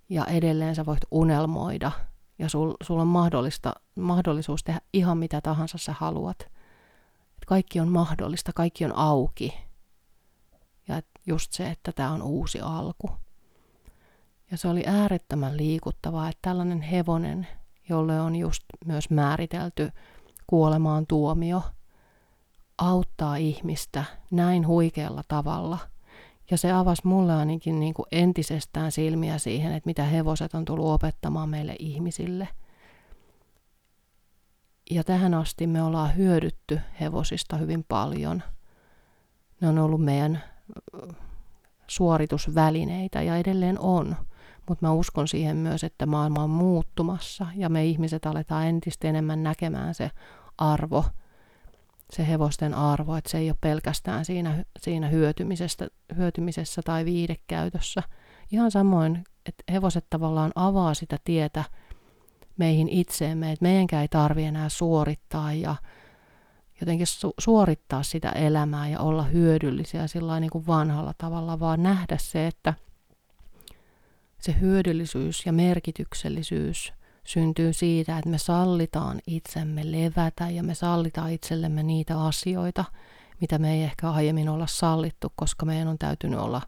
ja 0.09 0.25
edelleen 0.25 0.75
sä 0.75 0.87
voit 0.87 1.05
unelmoida 1.11 1.93
ja 2.39 2.49
sul, 2.49 2.75
on 2.89 3.07
mahdollista, 3.07 3.73
mahdollisuus 3.97 4.65
tehdä 4.65 4.81
ihan 4.93 5.19
mitä 5.19 5.41
tahansa 5.41 5.79
sä 5.79 5.95
haluat– 5.99 6.39
kaikki 7.49 7.81
on 7.81 7.89
mahdollista, 7.89 8.53
kaikki 8.53 8.85
on 8.85 8.97
auki. 8.97 9.55
Just 11.29 11.53
se, 11.53 11.71
että 11.71 11.93
tämä 11.93 12.13
on 12.13 12.23
uusi 12.23 12.61
alku. 12.61 13.11
Ja 14.51 14.57
se 14.57 14.69
oli 14.69 14.83
äärettömän 14.87 15.57
liikuttavaa, 15.57 16.29
että 16.29 16.39
tällainen 16.43 16.81
hevonen, 16.81 17.47
jolle 17.89 18.21
on 18.21 18.37
just 18.37 18.63
myös 18.85 19.11
määritelty 19.11 19.91
kuolemaan 20.47 21.07
tuomio, 21.07 21.63
auttaa 22.79 23.37
ihmistä 23.37 24.05
näin 24.31 24.67
huikealla 24.67 25.23
tavalla. 25.29 25.79
Ja 26.51 26.59
se 26.59 26.73
avasi 26.73 27.03
mulle 27.05 27.35
ainakin 27.35 27.81
niin 27.81 27.95
kuin 27.95 28.07
entisestään 28.13 28.93
silmiä 28.93 29.39
siihen, 29.39 29.73
että 29.73 29.89
mitä 29.89 30.05
hevoset 30.05 30.55
on 30.55 30.65
tullut 30.65 30.87
opettamaan 30.87 31.49
meille 31.49 31.77
ihmisille– 31.79 32.49
ja 34.91 35.05
tähän 35.05 35.35
asti 35.35 35.67
me 35.67 35.83
ollaan 35.83 36.17
hyödytty 36.17 36.81
hevosista 37.01 37.57
hyvin 37.57 37.85
paljon. 37.85 38.43
Ne 39.61 39.69
on 39.69 39.79
ollut 39.79 40.05
meidän 40.05 40.43
suoritusvälineitä 41.87 43.23
ja 43.23 43.37
edelleen 43.37 43.79
on. 43.79 44.17
Mutta 44.69 44.87
mä 44.87 44.93
uskon 44.93 45.29
siihen 45.29 45.57
myös, 45.57 45.85
että 45.85 46.07
maailma 46.07 46.43
on 46.43 46.51
muuttumassa 46.51 47.47
ja 47.57 47.69
me 47.69 47.85
ihmiset 47.85 48.27
aletaan 48.27 48.67
entistä 48.67 49.09
enemmän 49.09 49.43
näkemään 49.43 49.95
se 49.95 50.11
arvo, 50.59 51.05
se 52.13 52.29
hevosten 52.29 52.75
arvo, 52.75 53.17
että 53.17 53.31
se 53.31 53.39
ei 53.39 53.51
ole 53.51 53.59
pelkästään 53.61 54.25
siinä, 54.25 54.65
siinä 54.81 55.09
hyötymisessä, 55.09 55.89
hyötymisessä 56.17 56.83
tai 56.85 57.05
viidekäytössä. 57.05 58.03
Ihan 58.53 58.71
samoin, 58.71 59.25
että 59.47 59.73
hevoset 59.73 60.07
tavallaan 60.11 60.53
avaa 60.55 60.95
sitä 60.95 61.19
tietä 61.25 61.65
meihin 62.57 62.89
itseemme, 62.89 63.53
että 63.53 63.63
meidänkään 63.63 64.03
ei 64.03 64.09
tarvi 64.09 64.45
enää 64.45 64.69
suorittaa 64.69 65.53
ja 65.53 65.77
jotenkin 66.81 67.07
su- 67.07 67.35
suorittaa 67.39 68.03
sitä 68.03 68.29
elämää 68.31 68.89
ja 68.89 69.01
olla 69.01 69.23
hyödyllisiä 69.23 70.07
sillä 70.07 70.41
niin 70.41 70.51
kuin 70.51 70.67
vanhalla 70.67 71.15
tavalla, 71.19 71.61
vaan 71.61 71.83
nähdä 71.83 72.17
se, 72.21 72.47
että 72.47 72.75
se 74.41 74.55
hyödyllisyys 74.61 75.47
ja 75.47 75.53
merkityksellisyys 75.53 76.93
syntyy 77.25 77.73
siitä, 77.73 78.19
että 78.19 78.31
me 78.31 78.39
sallitaan 78.39 79.21
itsemme 79.27 79.93
levätä 79.93 80.51
ja 80.51 80.63
me 80.63 80.75
sallitaan 80.75 81.33
itsellemme 81.33 81.83
niitä 81.83 82.21
asioita, 82.21 82.85
mitä 83.41 83.59
me 83.59 83.75
ei 83.75 83.83
ehkä 83.83 84.11
aiemmin 84.11 84.49
olla 84.49 84.67
sallittu, 84.67 85.33
koska 85.37 85.67
meidän 85.67 85.89
on 85.89 85.99
täytynyt 85.99 86.41
olla 86.41 86.63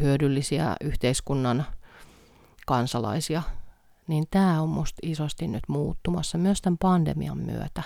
hyödyllisiä 0.00 0.76
yhteiskunnan 0.80 1.66
kansalaisia 2.66 3.42
niin 4.08 4.24
tämä 4.30 4.62
on 4.62 4.68
musta 4.68 4.98
isosti 5.02 5.48
nyt 5.48 5.62
muuttumassa 5.68 6.38
myös 6.38 6.62
tämän 6.62 6.78
pandemian 6.78 7.38
myötä. 7.38 7.82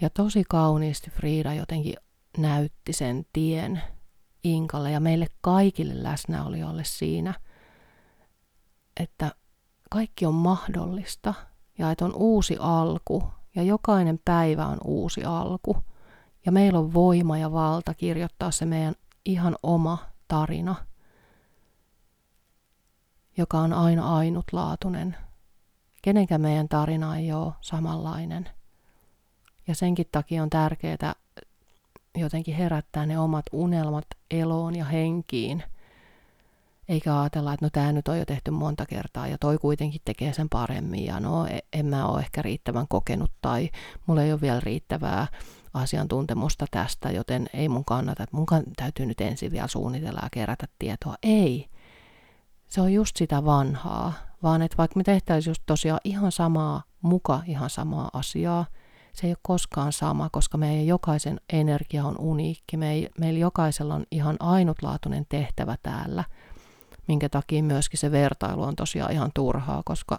Ja 0.00 0.10
tosi 0.10 0.44
kauniisti 0.48 1.10
Frida 1.10 1.54
jotenkin 1.54 1.94
näytti 2.38 2.92
sen 2.92 3.26
tien 3.32 3.82
Inkalle 4.44 4.90
ja 4.90 5.00
meille 5.00 5.26
kaikille 5.40 6.02
läsnäolijoille 6.02 6.84
siinä, 6.84 7.34
että 9.00 9.32
kaikki 9.90 10.26
on 10.26 10.34
mahdollista 10.34 11.34
ja 11.78 11.90
että 11.90 12.04
on 12.04 12.14
uusi 12.14 12.56
alku 12.60 13.24
ja 13.54 13.62
jokainen 13.62 14.20
päivä 14.24 14.66
on 14.66 14.78
uusi 14.84 15.24
alku. 15.24 15.76
Ja 16.46 16.52
meillä 16.52 16.78
on 16.78 16.94
voima 16.94 17.38
ja 17.38 17.52
valta 17.52 17.94
kirjoittaa 17.94 18.50
se 18.50 18.66
meidän 18.66 18.94
ihan 19.24 19.56
oma 19.62 19.98
tarina– 20.28 20.74
joka 23.38 23.58
on 23.58 23.72
aina 23.72 24.16
ainutlaatuinen. 24.16 25.16
Kenenkään 26.02 26.40
meidän 26.40 26.68
tarina 26.68 27.16
ei 27.16 27.32
ole 27.32 27.52
samanlainen. 27.60 28.48
Ja 29.68 29.74
senkin 29.74 30.06
takia 30.12 30.42
on 30.42 30.50
tärkeää 30.50 31.14
jotenkin 32.16 32.54
herättää 32.54 33.06
ne 33.06 33.18
omat 33.18 33.46
unelmat 33.52 34.06
eloon 34.30 34.76
ja 34.76 34.84
henkiin. 34.84 35.62
Eikä 36.88 37.20
ajatella, 37.20 37.52
että 37.52 37.66
no 37.66 37.70
tämä 37.70 37.92
nyt 37.92 38.08
on 38.08 38.18
jo 38.18 38.24
tehty 38.24 38.50
monta 38.50 38.86
kertaa 38.86 39.28
ja 39.28 39.38
toi 39.38 39.58
kuitenkin 39.58 40.00
tekee 40.04 40.32
sen 40.32 40.48
paremmin 40.48 41.04
ja 41.04 41.20
no 41.20 41.46
e, 41.46 41.58
en 41.72 41.86
mä 41.86 42.06
ole 42.06 42.20
ehkä 42.20 42.42
riittävän 42.42 42.88
kokenut 42.88 43.32
tai 43.40 43.70
mulla 44.06 44.22
ei 44.22 44.32
ole 44.32 44.40
vielä 44.40 44.60
riittävää 44.60 45.26
asiantuntemusta 45.74 46.66
tästä, 46.70 47.10
joten 47.10 47.46
ei 47.52 47.68
mun 47.68 47.84
kannata, 47.84 48.26
mun 48.32 48.46
täytyy 48.76 49.06
nyt 49.06 49.20
ensin 49.20 49.52
vielä 49.52 49.68
suunnitella 49.68 50.20
ja 50.22 50.28
kerätä 50.32 50.66
tietoa. 50.78 51.14
Ei, 51.22 51.68
se 52.68 52.80
on 52.80 52.92
just 52.92 53.16
sitä 53.16 53.44
vanhaa, 53.44 54.12
vaan 54.42 54.62
että 54.62 54.76
vaikka 54.76 54.96
me 54.96 55.04
tehtäisiin 55.04 55.50
just 55.50 55.62
tosiaan 55.66 56.00
ihan 56.04 56.32
samaa, 56.32 56.82
muka 57.02 57.40
ihan 57.46 57.70
samaa 57.70 58.10
asiaa, 58.12 58.66
se 59.12 59.26
ei 59.26 59.30
ole 59.30 59.38
koskaan 59.42 59.92
sama, 59.92 60.28
koska 60.32 60.58
meidän 60.58 60.86
jokaisen 60.86 61.40
energia 61.52 62.04
on 62.04 62.18
uniikki. 62.18 62.76
Me 62.76 63.08
meillä 63.18 63.38
jokaisella 63.38 63.94
on 63.94 64.04
ihan 64.10 64.36
ainutlaatuinen 64.40 65.26
tehtävä 65.28 65.76
täällä, 65.82 66.24
minkä 67.08 67.28
takia 67.28 67.62
myöskin 67.62 67.98
se 67.98 68.10
vertailu 68.10 68.62
on 68.62 68.76
tosiaan 68.76 69.12
ihan 69.12 69.30
turhaa, 69.34 69.82
koska 69.84 70.18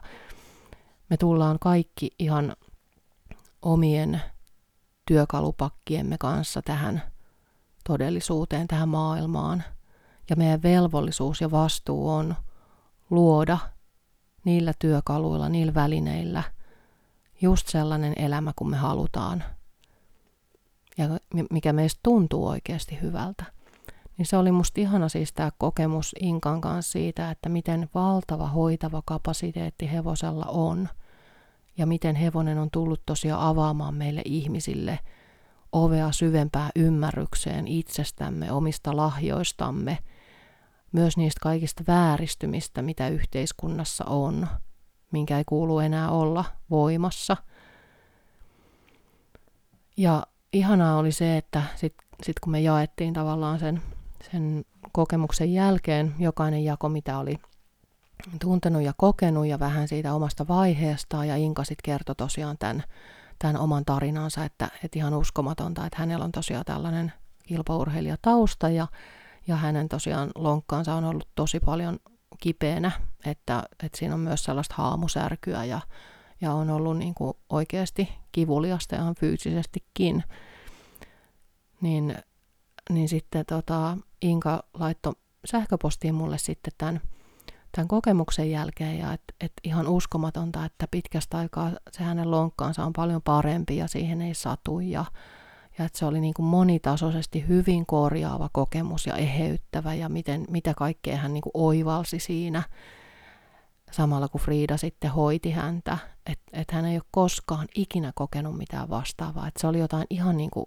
me 1.09 1.17
tullaan 1.17 1.57
kaikki 1.59 2.11
ihan 2.19 2.55
omien 3.61 4.21
työkalupakkiemme 5.05 6.17
kanssa 6.17 6.61
tähän 6.61 7.03
todellisuuteen, 7.87 8.67
tähän 8.67 8.89
maailmaan– 8.89 9.63
ja 10.29 10.35
meidän 10.35 10.63
velvollisuus 10.63 11.41
ja 11.41 11.51
vastuu 11.51 12.09
on 12.09 12.35
luoda 13.09 13.57
niillä 14.45 14.73
työkaluilla, 14.79 15.49
niillä 15.49 15.73
välineillä 15.73 16.43
just 17.41 17.67
sellainen 17.67 18.13
elämä 18.15 18.51
kuin 18.55 18.69
me 18.69 18.77
halutaan. 18.77 19.43
Ja 20.97 21.05
mikä 21.51 21.73
meistä 21.73 21.99
tuntuu 22.03 22.47
oikeasti 22.47 22.97
hyvältä. 23.01 23.43
Niin 24.17 24.25
se 24.25 24.37
oli 24.37 24.51
musta 24.51 24.81
ihana 24.81 25.09
siis 25.09 25.33
tämä 25.33 25.51
kokemus 25.57 26.15
Inkan 26.19 26.61
kanssa 26.61 26.91
siitä, 26.91 27.31
että 27.31 27.49
miten 27.49 27.89
valtava 27.95 28.47
hoitava 28.47 29.01
kapasiteetti 29.05 29.91
hevosella 29.91 30.45
on. 30.45 30.89
Ja 31.77 31.85
miten 31.85 32.15
hevonen 32.15 32.57
on 32.57 32.71
tullut 32.71 33.01
tosiaan 33.05 33.41
avaamaan 33.41 33.95
meille 33.95 34.21
ihmisille 34.25 34.99
ovea 35.71 36.11
syvempää 36.11 36.69
ymmärrykseen 36.75 37.67
itsestämme, 37.67 38.51
omista 38.51 38.95
lahjoistamme– 38.95 39.97
myös 40.91 41.17
niistä 41.17 41.39
kaikista 41.41 41.83
vääristymistä, 41.87 42.81
mitä 42.81 43.07
yhteiskunnassa 43.07 44.05
on, 44.05 44.47
minkä 45.11 45.37
ei 45.37 45.43
kuulu 45.45 45.79
enää 45.79 46.11
olla 46.11 46.45
voimassa. 46.69 47.37
Ja 49.97 50.27
ihanaa 50.53 50.97
oli 50.97 51.11
se, 51.11 51.37
että 51.37 51.63
sitten 51.75 52.07
sit 52.23 52.39
kun 52.39 52.51
me 52.51 52.61
jaettiin 52.61 53.13
tavallaan 53.13 53.59
sen, 53.59 53.81
sen 54.31 54.65
kokemuksen 54.91 55.53
jälkeen, 55.53 56.15
jokainen 56.19 56.63
jako, 56.63 56.89
mitä 56.89 57.17
oli 57.17 57.39
tuntenut 58.41 58.81
ja 58.81 58.93
kokenut 58.97 59.47
ja 59.47 59.59
vähän 59.59 59.87
siitä 59.87 60.13
omasta 60.13 60.47
vaiheestaan, 60.47 61.27
ja 61.27 61.35
Inka 61.35 61.63
sitten 61.63 61.83
kertoi 61.83 62.15
tosiaan 62.15 62.57
tämän, 62.57 62.83
tämän 63.39 63.57
oman 63.57 63.85
tarinansa, 63.85 64.45
että, 64.45 64.69
että 64.83 64.99
ihan 64.99 65.13
uskomatonta, 65.13 65.85
että 65.85 65.99
hänellä 65.99 66.25
on 66.25 66.31
tosiaan 66.31 66.65
tällainen 66.65 67.13
kilpaurheilijatausta 67.45 68.69
ja, 68.69 68.87
ja 69.47 69.55
hänen 69.55 69.89
tosiaan 69.89 70.31
lonkkaansa 70.35 70.93
on 70.93 71.05
ollut 71.05 71.27
tosi 71.35 71.59
paljon 71.59 71.99
kipeänä, 72.39 72.91
että, 73.25 73.63
että 73.83 73.97
siinä 73.97 74.13
on 74.13 74.19
myös 74.19 74.43
sellaista 74.43 74.75
haamusärkyä 74.77 75.65
ja, 75.65 75.81
ja 76.41 76.53
on 76.53 76.69
ollut 76.69 76.97
niin 76.97 77.13
kuin 77.13 77.33
oikeasti 77.49 78.09
kivuliasta 78.31 78.95
ihan 78.95 79.15
fyysisestikin. 79.15 80.23
Niin, 81.81 82.15
niin 82.89 83.09
sitten 83.09 83.45
tota, 83.45 83.97
Inka 84.21 84.63
laittoi 84.73 85.13
sähköpostiin 85.45 86.15
mulle 86.15 86.37
sitten 86.37 86.73
tämän, 86.77 87.01
tämän 87.71 87.87
kokemuksen 87.87 88.51
jälkeen 88.51 88.99
ja 88.99 89.13
että 89.13 89.33
et 89.41 89.53
ihan 89.63 89.87
uskomatonta, 89.87 90.65
että 90.65 90.87
pitkästä 90.91 91.37
aikaa 91.37 91.71
se 91.91 92.03
hänen 92.03 92.31
lonkkaansa 92.31 92.85
on 92.85 92.93
paljon 92.93 93.21
parempi 93.21 93.77
ja 93.77 93.87
siihen 93.87 94.21
ei 94.21 94.33
satu 94.33 94.79
ja, 94.79 95.05
ja 95.77 95.85
että 95.85 95.99
se 95.99 96.05
oli 96.05 96.21
niin 96.21 96.33
kuin 96.33 96.45
monitasoisesti 96.45 97.47
hyvin 97.47 97.85
korjaava 97.85 98.49
kokemus 98.53 99.05
ja 99.05 99.15
eheyttävä 99.15 99.93
ja 99.93 100.09
miten, 100.09 100.45
mitä 100.49 100.73
kaikkea 100.73 101.17
hän 101.17 101.33
niin 101.33 101.41
kuin 101.41 101.51
oivalsi 101.53 102.19
siinä 102.19 102.63
samalla 103.91 104.27
kun 104.27 104.41
Frida 104.41 104.77
sitten 104.77 105.11
hoiti 105.11 105.51
häntä, 105.51 105.97
että 106.25 106.43
et 106.53 106.71
hän 106.71 106.85
ei 106.85 106.95
ole 106.97 107.03
koskaan 107.11 107.67
ikinä 107.75 108.11
kokenut 108.15 108.57
mitään 108.57 108.89
vastaavaa, 108.89 109.47
että 109.47 109.61
se 109.61 109.67
oli 109.67 109.79
jotain 109.79 110.05
ihan 110.09 110.37
niin 110.37 110.51
kuin, 110.51 110.65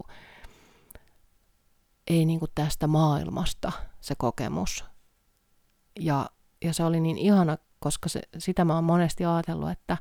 ei 2.07 2.25
niin 2.25 2.38
kuin 2.38 2.50
tästä 2.55 2.87
maailmasta 2.87 3.73
se 4.00 4.14
kokemus. 4.19 4.85
Ja, 6.00 6.31
ja 6.64 6.75
se 6.75 6.85
oli 6.85 7.00
niin 7.00 7.19
ihana, 7.19 7.59
koska 7.81 8.09
se, 8.09 8.23
sitä 8.38 8.64
mä 8.64 8.75
oon 8.75 8.85
monesti 8.85 9.25
ajatellut, 9.25 9.71
että 9.71 9.97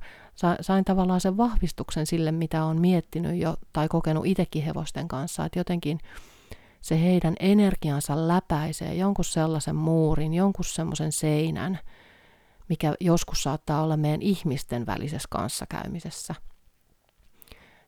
sain 0.61 0.85
tavallaan 0.85 1.21
sen 1.21 1.37
vahvistuksen 1.37 2.05
sille, 2.05 2.31
mitä 2.31 2.63
on 2.63 2.81
miettinyt 2.81 3.35
jo 3.35 3.57
tai 3.73 3.87
kokenut 3.87 4.25
itsekin 4.25 4.63
hevosten 4.63 5.07
kanssa, 5.07 5.45
että 5.45 5.59
jotenkin 5.59 5.99
se 6.81 7.01
heidän 7.01 7.35
energiansa 7.39 8.27
läpäisee 8.27 8.93
jonkun 8.93 9.25
sellaisen 9.25 9.75
muurin, 9.75 10.33
jonkun 10.33 10.65
semmoisen 10.65 11.11
seinän, 11.11 11.79
mikä 12.71 12.95
joskus 12.99 13.43
saattaa 13.43 13.83
olla 13.83 13.97
meidän 13.97 14.21
ihmisten 14.21 14.85
välisessä 14.85 15.27
kanssakäymisessä. 15.29 16.35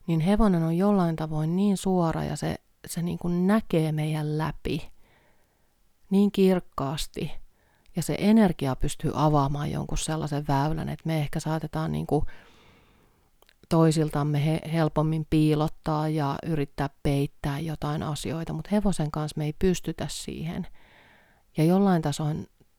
Niin 0.07 0.19
hevonen 0.19 0.63
on 0.63 0.77
jollain 0.77 1.15
tavoin 1.15 1.55
niin 1.55 1.77
suora 1.77 2.23
ja 2.23 2.35
se, 2.35 2.55
se 2.87 3.01
niin 3.01 3.17
kuin 3.17 3.47
näkee 3.47 3.91
meidän 3.91 4.37
läpi 4.37 4.91
niin 6.09 6.31
kirkkaasti– 6.31 7.31
ja 7.95 8.03
se 8.03 8.15
energia 8.19 8.75
pystyy 8.75 9.11
avaamaan 9.13 9.71
jonkun 9.71 9.97
sellaisen 9.97 10.47
väylän, 10.47 10.89
että 10.89 11.07
me 11.07 11.19
ehkä 11.19 11.39
saatetaan 11.39 11.91
niin 11.91 12.07
kuin 12.07 12.25
toisiltamme 13.69 14.45
he, 14.45 14.61
helpommin 14.73 15.27
piilottaa 15.29 16.09
ja 16.09 16.35
yrittää 16.45 16.89
peittää 17.03 17.59
jotain 17.59 18.03
asioita, 18.03 18.53
mutta 18.53 18.69
hevosen 18.71 19.11
kanssa 19.11 19.37
me 19.37 19.45
ei 19.45 19.53
pystytä 19.59 20.07
siihen. 20.09 20.67
Ja 21.57 21.63
jollain 21.63 22.01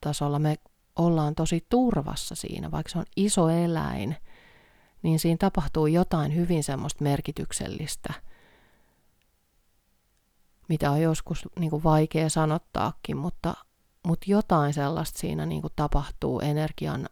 tasolla 0.01 0.39
me 0.39 0.57
ollaan 0.97 1.35
tosi 1.35 1.67
turvassa 1.69 2.35
siinä, 2.35 2.71
vaikka 2.71 2.93
se 2.93 2.99
on 2.99 3.05
iso 3.17 3.49
eläin, 3.49 4.17
niin 5.03 5.19
siinä 5.19 5.37
tapahtuu 5.39 5.87
jotain 5.87 6.35
hyvin 6.35 6.65
semmoista 6.65 7.05
merkityksellistä, 7.05 8.15
mitä 10.69 10.91
on 10.91 11.03
joskus 11.03 11.49
niin 11.59 11.71
kuin 11.71 11.85
vaikea 11.85 12.29
sanottaakin, 12.29 13.17
mutta 13.17 13.55
mutta 14.07 14.27
jotain 14.31 14.75
sellaista 14.75 15.19
siinä 15.19 15.47
niin 15.47 15.61
kuin 15.61 15.73
tapahtuu 15.77 16.41
energian 16.41 17.09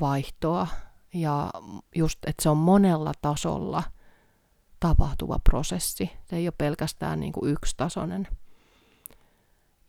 vaihtoa 0.00 0.66
ja 1.14 1.50
just, 1.94 2.18
että 2.26 2.42
se 2.42 2.48
on 2.48 2.56
monella 2.56 3.12
tasolla 3.22 3.82
tapahtuva 4.80 5.38
prosessi. 5.38 6.10
Se 6.24 6.36
ei 6.36 6.46
ole 6.46 6.54
pelkästään 6.58 7.20
niin 7.20 7.32
kuin 7.32 7.52
yksitasoinen. 7.52 8.28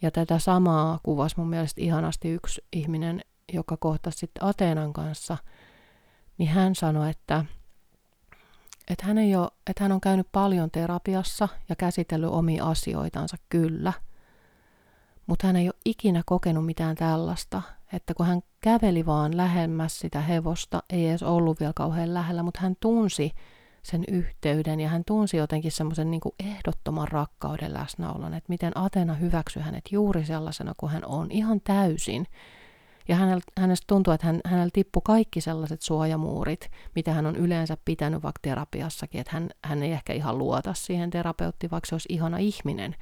Ja 0.02 0.12
tätä 0.12 0.40
samaa 0.40 1.00
kuvasi 1.04 1.36
mun 1.38 1.50
mielestä 1.50 1.82
ihanasti 1.82 2.30
yksi 2.30 2.62
ihminen, 2.74 3.22
joka 3.54 3.78
kohtasi 3.78 4.18
sitten 4.18 4.44
Ateenan 4.44 4.94
kanssa, 4.94 5.38
niin 6.38 6.50
hän 6.50 6.76
sanoi, 6.76 7.10
että, 7.10 7.46
että, 8.88 9.06
hän 9.06 9.18
ei 9.18 9.36
ole, 9.36 9.50
että 9.70 9.84
hän 9.84 9.92
on 9.92 10.02
käynyt 10.02 10.28
paljon 10.32 10.72
terapiassa 10.72 11.50
ja 11.70 11.76
käsitellyt 11.76 12.30
omia 12.30 12.66
asioitansa 12.66 13.38
kyllä– 13.50 13.94
mutta 15.28 15.48
hän 15.48 15.56
ei 15.56 15.68
ole 15.68 15.80
ikinä 15.86 16.22
kokenut 16.26 16.66
mitään 16.66 16.96
tällaista, 16.96 17.62
että 17.94 18.14
kun 18.14 18.26
hän 18.26 18.42
käveli 18.62 19.06
vaan 19.06 19.38
lähemmäs 19.38 20.00
sitä 20.00 20.22
hevosta, 20.22 20.84
ei 20.90 21.10
edes 21.10 21.24
ollut 21.24 21.60
vielä 21.60 21.74
kauhean 21.76 22.14
lähellä, 22.14 22.44
mutta 22.44 22.60
hän 22.62 22.76
tunsi 22.80 23.32
sen 23.86 24.04
yhteyden 24.08 24.80
ja 24.80 24.90
hän 24.90 25.04
tunsi 25.08 25.38
jotenkin 25.38 25.72
semmoisen 25.72 26.12
niin 26.12 26.22
ehdottoman 26.40 27.08
rakkauden 27.08 27.74
läsnäolon, 27.74 28.34
että 28.34 28.50
miten 28.50 28.72
Atena 28.78 29.14
hyväksyi 29.14 29.64
hänet 29.64 29.92
juuri 29.92 30.26
sellaisena 30.26 30.74
kuin 30.78 30.92
hän 30.92 31.06
on, 31.06 31.32
ihan 31.32 31.62
täysin. 31.62 32.28
Ja 33.08 33.16
hänestä 33.58 33.86
tuntuu, 33.88 34.14
että 34.14 34.28
hän, 34.28 34.42
hänellä 34.46 34.70
tippui 34.74 35.02
kaikki 35.06 35.42
sellaiset 35.42 35.82
suojamuurit, 35.82 36.72
mitä 36.96 37.14
hän 37.14 37.26
on 37.26 37.36
yleensä 37.36 37.78
pitänyt 37.86 38.24
vaikka 38.24 38.40
terapiassakin, 38.42 39.22
että 39.22 39.34
hän, 39.34 39.50
hän 39.64 39.84
ei 39.84 39.92
ehkä 39.92 40.14
ihan 40.14 40.38
luota 40.38 40.74
siihen 40.74 41.10
terapeuttiin, 41.10 41.72
vaikka 41.72 41.90
se 41.90 41.96
olisi 41.96 42.14
ihana 42.14 42.38
ihminen, 42.38 42.96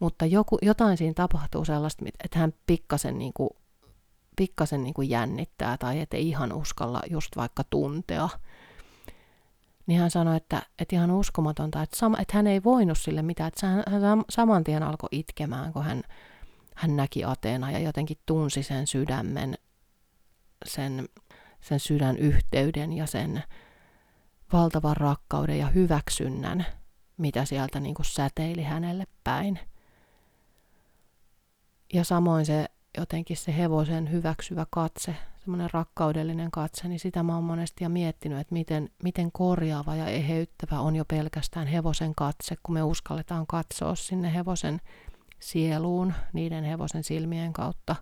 mutta 0.00 0.26
joku, 0.26 0.58
jotain 0.62 0.96
siinä 0.96 1.14
tapahtuu 1.14 1.64
sellaista, 1.64 2.04
että 2.24 2.38
hän 2.38 2.54
pikkasen, 2.66 3.18
niin 3.18 3.32
kuin, 3.34 3.50
pikkasen 4.36 4.82
niin 4.82 4.94
kuin 4.94 5.10
jännittää 5.10 5.76
tai 5.78 6.00
ettei 6.00 6.28
ihan 6.28 6.52
uskalla 6.52 7.00
just 7.10 7.36
vaikka 7.36 7.62
tuntea. 7.70 8.28
Niin 9.86 10.00
hän 10.00 10.10
sanoi, 10.10 10.36
että, 10.36 10.62
että 10.78 10.96
ihan 10.96 11.10
uskomatonta, 11.10 11.82
että, 11.82 11.96
sama, 11.96 12.18
että 12.20 12.36
hän 12.36 12.46
ei 12.46 12.64
voinut 12.64 12.98
sille 12.98 13.22
mitään, 13.22 13.48
että 13.48 13.66
hän, 13.66 13.84
hän 14.02 14.24
saman 14.30 14.64
tien 14.64 14.82
alkoi 14.82 15.08
itkemään, 15.12 15.72
kun 15.72 15.84
hän, 15.84 16.02
hän 16.74 16.96
näki 16.96 17.24
Ateena 17.24 17.70
ja 17.70 17.78
jotenkin 17.78 18.18
tunsi 18.26 18.62
sen 18.62 18.86
sydämen, 18.86 19.54
sen, 20.66 21.08
sen 21.60 21.80
sydänyhteyden 21.80 22.92
ja 22.92 23.06
sen 23.06 23.42
valtavan 24.52 24.96
rakkauden 24.96 25.58
ja 25.58 25.66
hyväksynnän, 25.66 26.66
mitä 27.16 27.44
sieltä 27.44 27.80
niin 27.80 27.94
kuin 27.94 28.06
säteili 28.06 28.62
hänelle 28.62 29.04
päin. 29.24 29.58
Ja 31.92 32.04
samoin 32.04 32.46
se 32.46 32.66
jotenkin 32.98 33.36
se 33.36 33.56
hevosen 33.56 34.12
hyväksyvä 34.12 34.66
katse, 34.70 35.16
semmoinen 35.44 35.70
rakkaudellinen 35.72 36.50
katse, 36.50 36.88
niin 36.88 37.00
sitä 37.00 37.22
mä 37.22 37.34
oon 37.34 37.44
monesti 37.44 37.84
ja 37.84 37.88
miettinyt, 37.88 38.38
että 38.38 38.52
miten, 38.52 38.90
miten 39.02 39.32
korjaava 39.32 39.94
ja 39.94 40.06
eheyttävä 40.06 40.80
on 40.80 40.96
jo 40.96 41.04
pelkästään 41.04 41.66
hevosen 41.66 42.14
katse, 42.14 42.56
kun 42.62 42.74
me 42.74 42.82
uskalletaan 42.82 43.46
katsoa 43.46 43.94
sinne 43.94 44.34
hevosen 44.34 44.80
sieluun 45.40 46.14
niiden 46.32 46.64
hevosen 46.64 47.04
silmien 47.04 47.52
kautta. 47.52 47.96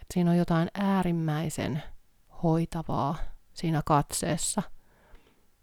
Et 0.00 0.06
siinä 0.14 0.30
on 0.30 0.36
jotain 0.36 0.68
äärimmäisen 0.74 1.82
hoitavaa 2.42 3.16
siinä 3.54 3.82
katseessa. 3.84 4.62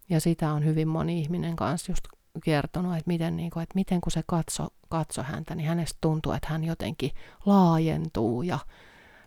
Ja 0.10 0.22
sitä 0.22 0.54
on 0.54 0.66
hyvin 0.66 0.88
moni 0.88 1.20
ihminen 1.20 1.56
kanssa 1.56 1.92
just 1.92 2.04
kertonut, 2.44 2.94
että 2.94 3.08
miten, 3.08 3.38
niin 3.38 3.52
kuin, 3.52 3.64
että 3.64 3.76
miten 3.76 4.02
kun 4.02 4.12
se 4.12 4.24
katso, 4.28 4.68
katso 4.90 5.24
häntä, 5.24 5.56
niin 5.56 5.68
hänestä 5.68 5.98
tuntuu, 6.02 6.32
että 6.32 6.48
hän 6.50 6.64
jotenkin 6.64 7.12
laajentuu 7.46 8.42
ja 8.42 8.60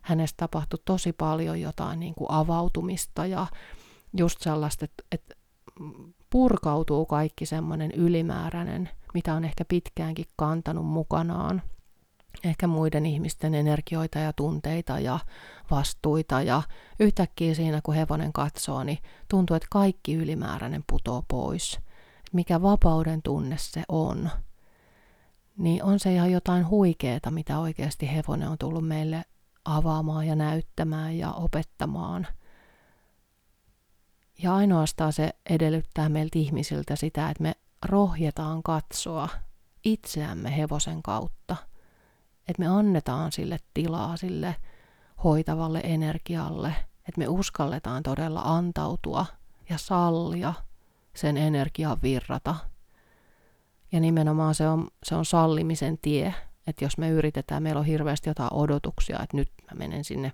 hänestä 0.03 0.37
tapahtui 0.37 0.79
tosi 0.85 1.12
paljon 1.12 1.61
jotain 1.61 2.01
niin 2.01 2.15
kuin 2.15 2.31
avautumista 2.31 3.27
ja 3.27 3.47
just 4.19 4.41
sellaista, 4.41 4.85
että, 4.85 5.05
että 5.12 5.35
purkautuu 6.31 7.07
kaikki 7.07 7.47
semmoinen 7.47 7.91
ylimääräinen, 7.91 8.91
mitä 9.15 9.35
on 9.35 9.45
ehkä 9.45 9.65
pitkäänkin 9.65 10.27
kantanut 10.37 10.87
mukanaan. 10.87 11.62
Ehkä 12.45 12.67
muiden 12.67 13.07
ihmisten 13.07 13.55
energioita 13.55 14.19
ja 14.19 14.33
tunteita 14.33 14.99
ja 14.99 15.19
vastuita 15.71 16.43
ja 16.43 16.62
yhtäkkiä 17.01 17.55
siinä 17.55 17.81
kun 17.83 17.95
hevonen 17.95 18.33
katsoo, 18.33 18.85
niin 18.85 18.99
tuntuu, 19.29 19.57
että 19.57 19.69
kaikki 19.71 20.15
ylimääräinen 20.15 20.85
putoo 20.87 21.23
pois– 21.29 21.79
mikä 22.33 22.62
vapauden 22.62 23.23
tunne 23.23 23.57
se 23.59 23.83
on, 23.88 24.31
niin 25.57 25.85
on 25.85 26.01
se 26.01 26.15
ihan 26.15 26.33
jotain 26.33 26.69
huikeeta, 26.69 27.31
mitä 27.31 27.59
oikeasti 27.59 28.12
hevonen 28.12 28.49
on 28.49 28.59
tullut 28.59 28.88
meille 28.88 29.25
avaamaan 29.64 30.27
ja 30.27 30.37
näyttämään 30.37 31.18
ja 31.18 31.33
opettamaan. 31.33 32.27
Ja 34.42 34.55
ainoastaan 34.55 35.12
se 35.12 35.31
edellyttää 35.51 36.09
meiltä 36.09 36.38
ihmisiltä 36.38 36.96
sitä, 36.96 37.31
että 37.31 37.42
me 37.42 37.55
rohjetaan 37.85 38.62
katsoa 38.62 39.29
itseämme 39.85 40.57
hevosen 40.57 41.03
kautta. 41.03 41.57
Että 42.48 42.62
me 42.62 42.66
annetaan 42.66 43.33
sille 43.33 43.59
tilaa, 43.75 44.16
sille 44.16 44.57
hoitavalle 45.25 45.81
energialle, 45.85 46.75
että 47.09 47.18
me 47.18 47.29
uskalletaan 47.29 48.03
todella 48.03 48.40
antautua 48.40 49.27
ja 49.68 49.79
sallia– 49.79 50.55
sen 51.14 51.37
energian 51.37 52.03
virrata. 52.03 52.55
Ja 53.92 54.01
nimenomaan 54.01 54.55
se 54.55 54.68
on, 54.68 54.88
se 55.03 55.14
on 55.14 55.25
sallimisen 55.25 55.98
tie, 56.03 56.35
että 56.66 56.85
jos 56.85 56.98
me 56.98 57.11
yritetään, 57.11 57.62
meillä 57.62 57.79
on 57.79 57.87
hirveästi 57.87 58.31
jotain 58.31 58.55
odotuksia, 58.55 59.18
että 59.22 59.37
nyt 59.37 59.53
mä 59.70 59.79
menen 59.79 60.05
sinne 60.05 60.33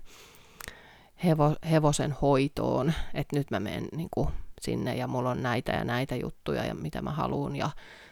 hevo, 1.23 1.55
hevosen 1.71 2.15
hoitoon, 2.21 2.93
että 3.13 3.35
nyt 3.35 3.51
mä 3.51 3.59
menen 3.59 3.87
niin 3.95 4.09
kuin, 4.11 4.29
sinne 4.61 4.95
ja 4.95 5.07
mulla 5.07 5.29
on 5.29 5.43
näitä 5.43 5.71
ja 5.71 5.83
näitä 5.83 6.15
juttuja 6.15 6.65
ja 6.65 6.75
mitä 6.75 7.01
mä 7.01 7.11
haluan 7.11 7.55
ja 7.55 7.69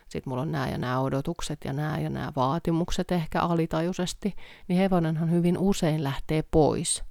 sitten 0.09 0.31
mulla 0.31 0.41
on 0.41 0.51
nämä 0.51 0.69
ja 0.69 0.77
nämä 0.77 0.99
odotukset 0.99 1.59
ja 1.65 1.73
nämä 1.73 1.99
ja 1.99 2.09
nämä 2.09 2.31
vaatimukset 2.35 3.11
ehkä 3.11 3.41
alitajuisesti, 3.41 4.35
niin 4.67 4.79
hevonenhan 4.79 5.31
hyvin 5.31 5.57
usein 5.57 6.03
lähtee 6.03 6.43
pois. 6.51 7.03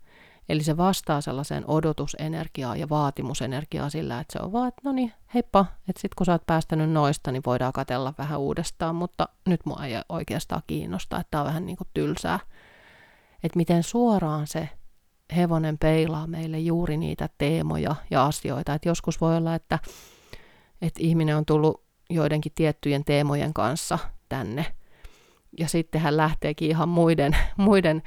Eli 0.49 0.63
se 0.63 0.77
vastaa 0.77 1.21
sellaiseen 1.21 1.65
odotusenergiaan 1.67 2.81
ja 2.81 2.89
vaatimusenergiaan 2.89 3.91
sillä, 3.91 4.21
että 4.21 4.33
se 4.33 4.39
on 4.45 4.53
vaan, 4.53 4.69
että 4.69 4.81
no 4.85 4.93
niin, 4.93 5.13
heippa, 5.35 5.67
että 5.89 6.01
sitten 6.01 6.17
kun 6.17 6.27
sä 6.27 6.33
oot 6.33 6.47
päästänyt 6.47 6.91
noista, 6.91 7.33
niin 7.33 7.43
voidaan 7.47 7.73
katella 7.73 8.15
vähän 8.19 8.41
uudestaan, 8.41 8.95
mutta 8.95 9.29
nyt 9.47 9.61
mua 9.67 9.85
ei 9.85 9.93
oikeastaan 10.09 10.63
kiinnosta, 10.67 11.21
että 11.21 11.31
tää 11.31 11.41
on 11.41 11.47
vähän 11.47 11.67
niin 11.67 11.77
kuin 11.77 11.89
tylsää. 11.95 12.41
Että 13.43 13.57
miten 13.57 13.83
suoraan 13.83 14.47
se 14.47 14.69
hevonen 15.37 15.79
peilaa 15.79 16.27
meille 16.27 16.59
juuri 16.59 16.97
niitä 16.97 17.29
teemoja 17.39 17.97
ja 18.11 18.27
asioita. 18.27 18.75
Että 18.75 18.89
joskus 18.89 19.21
voi 19.21 19.37
olla, 19.37 19.55
että, 19.55 19.79
että 20.83 21.01
ihminen 21.03 21.37
on 21.37 21.47
tullut 21.47 21.85
joidenkin 22.11 22.53
tiettyjen 22.55 23.05
teemojen 23.05 23.55
kanssa 23.55 23.99
tänne, 24.29 24.67
ja 25.59 25.69
sitten 25.69 26.01
hän 26.01 26.17
lähteekin 26.17 26.69
ihan 26.69 26.89
muiden, 26.89 27.37
muiden 27.57 28.03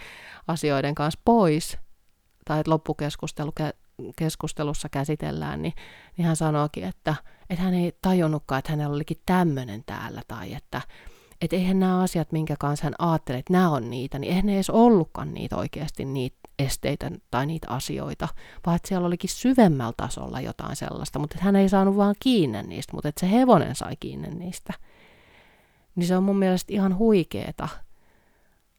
asioiden 0.47 0.95
kanssa 0.95 1.19
pois, 1.25 1.78
tai 2.49 2.63
loppukeskustelussa 2.67 4.89
käsitellään, 4.91 5.62
niin, 5.62 5.73
niin 6.17 6.25
hän 6.25 6.35
sanoikin, 6.35 6.83
että, 6.83 7.15
että 7.49 7.63
hän 7.63 7.73
ei 7.73 7.97
tajunnutkaan, 8.01 8.59
että 8.59 8.71
hänellä 8.71 8.95
olikin 8.95 9.21
tämmöinen 9.25 9.83
täällä, 9.85 10.21
tai 10.27 10.53
että, 10.53 10.81
että 11.41 11.55
eihän 11.55 11.79
nämä 11.79 12.01
asiat, 12.01 12.31
minkä 12.31 12.55
kanssa 12.59 12.83
hän 12.83 12.93
ajattelee, 12.99 13.39
että 13.39 13.53
nämä 13.53 13.69
on 13.69 13.89
niitä, 13.89 14.19
niin 14.19 14.29
eihän 14.29 14.45
ne 14.45 14.55
edes 14.55 14.69
ollutkaan 14.69 15.33
niitä 15.33 15.57
oikeasti 15.57 16.05
niitä 16.05 16.38
esteitä 16.59 17.12
tai 17.31 17.45
niitä 17.45 17.67
asioita, 17.69 18.27
vaan 18.65 18.75
että 18.75 18.88
siellä 18.88 19.07
olikin 19.07 19.29
syvemmällä 19.29 19.93
tasolla 19.97 20.41
jotain 20.41 20.75
sellaista, 20.75 21.19
mutta 21.19 21.38
hän 21.39 21.55
ei 21.55 21.69
saanut 21.69 21.97
vaan 21.97 22.15
kiinni 22.19 22.63
niistä, 22.63 22.93
mutta 22.93 23.09
että 23.09 23.19
se 23.19 23.31
hevonen 23.31 23.75
sai 23.75 23.95
kiinni 23.99 24.29
niistä. 24.29 24.73
Niin 25.95 26.07
se 26.07 26.17
on 26.17 26.23
mun 26.23 26.39
mielestä 26.39 26.73
ihan 26.73 26.97
huikeeta. 26.97 27.67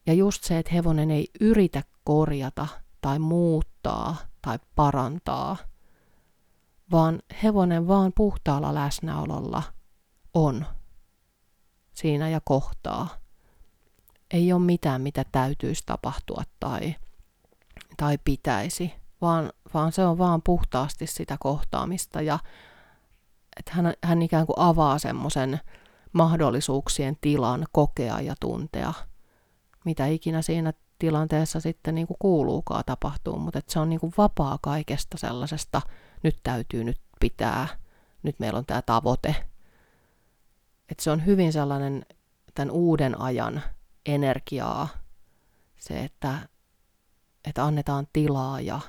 Ja 0.07 0.13
just 0.13 0.45
se, 0.45 0.59
että 0.59 0.73
hevonen 0.73 1.11
ei 1.11 1.29
yritä 1.41 1.83
korjata 2.05 2.67
tai 3.01 3.19
muuttaa 3.19 4.17
tai 4.43 4.59
parantaa, 4.77 5.57
vaan 6.93 7.23
hevonen 7.43 7.89
vaan 7.89 8.13
puhtaalla 8.17 8.75
läsnäololla 8.75 9.63
on 10.35 10.67
siinä 11.93 12.29
ja 12.29 12.41
kohtaa. 12.45 13.09
Ei 14.31 14.53
ole 14.53 14.61
mitään, 14.61 15.01
mitä 15.01 15.25
täytyisi 15.33 15.83
tapahtua 15.87 16.43
tai, 16.61 16.95
tai 17.97 18.19
pitäisi, 18.25 18.95
vaan, 19.21 19.53
vaan 19.75 19.93
se 19.93 20.07
on 20.07 20.19
vaan 20.19 20.43
puhtaasti 20.43 21.07
sitä 21.07 21.37
kohtaamista 21.41 22.23
ja 22.23 22.39
että 23.57 23.73
hän, 23.75 23.95
hän 24.05 24.23
ikään 24.23 24.47
kuin 24.47 24.59
avaa 24.59 24.99
semmoisen 24.99 25.61
mahdollisuuksien 26.13 27.17
tilan 27.21 27.67
kokea 27.73 28.21
ja 28.21 28.35
tuntea, 28.41 28.93
mitä 29.85 30.07
ikinä 30.07 30.43
siinä 30.43 30.73
tilanteessa 31.01 31.61
sitten 31.61 31.95
niin 31.95 32.07
kuin 32.07 32.17
kuuluukaan 32.19 32.85
tapahtuu, 32.87 33.39
mutta 33.39 33.59
että 33.59 33.73
se 33.73 33.79
on 33.79 33.91
niin 33.91 34.01
kuin 34.01 34.13
vapaa 34.19 34.59
kaikesta 34.63 35.19
sellaisesta, 35.19 35.83
nyt 36.23 36.37
täytyy 36.43 36.85
nyt 36.85 37.01
pitää, 37.21 37.69
nyt 38.23 38.39
meillä 38.39 38.59
on 38.59 38.67
tämä 38.67 38.83
tavoite. 38.83 39.37
Että 40.89 41.05
se 41.05 41.11
on 41.11 41.27
hyvin 41.27 41.53
sellainen 41.53 42.07
tämän 42.55 42.71
uuden 42.71 43.21
ajan 43.21 43.63
energiaa, 44.07 44.89
se, 45.79 46.05
että, 46.05 46.39
että 47.45 47.65
annetaan 47.65 48.09
tilaa 48.13 48.61
ja 48.61 48.81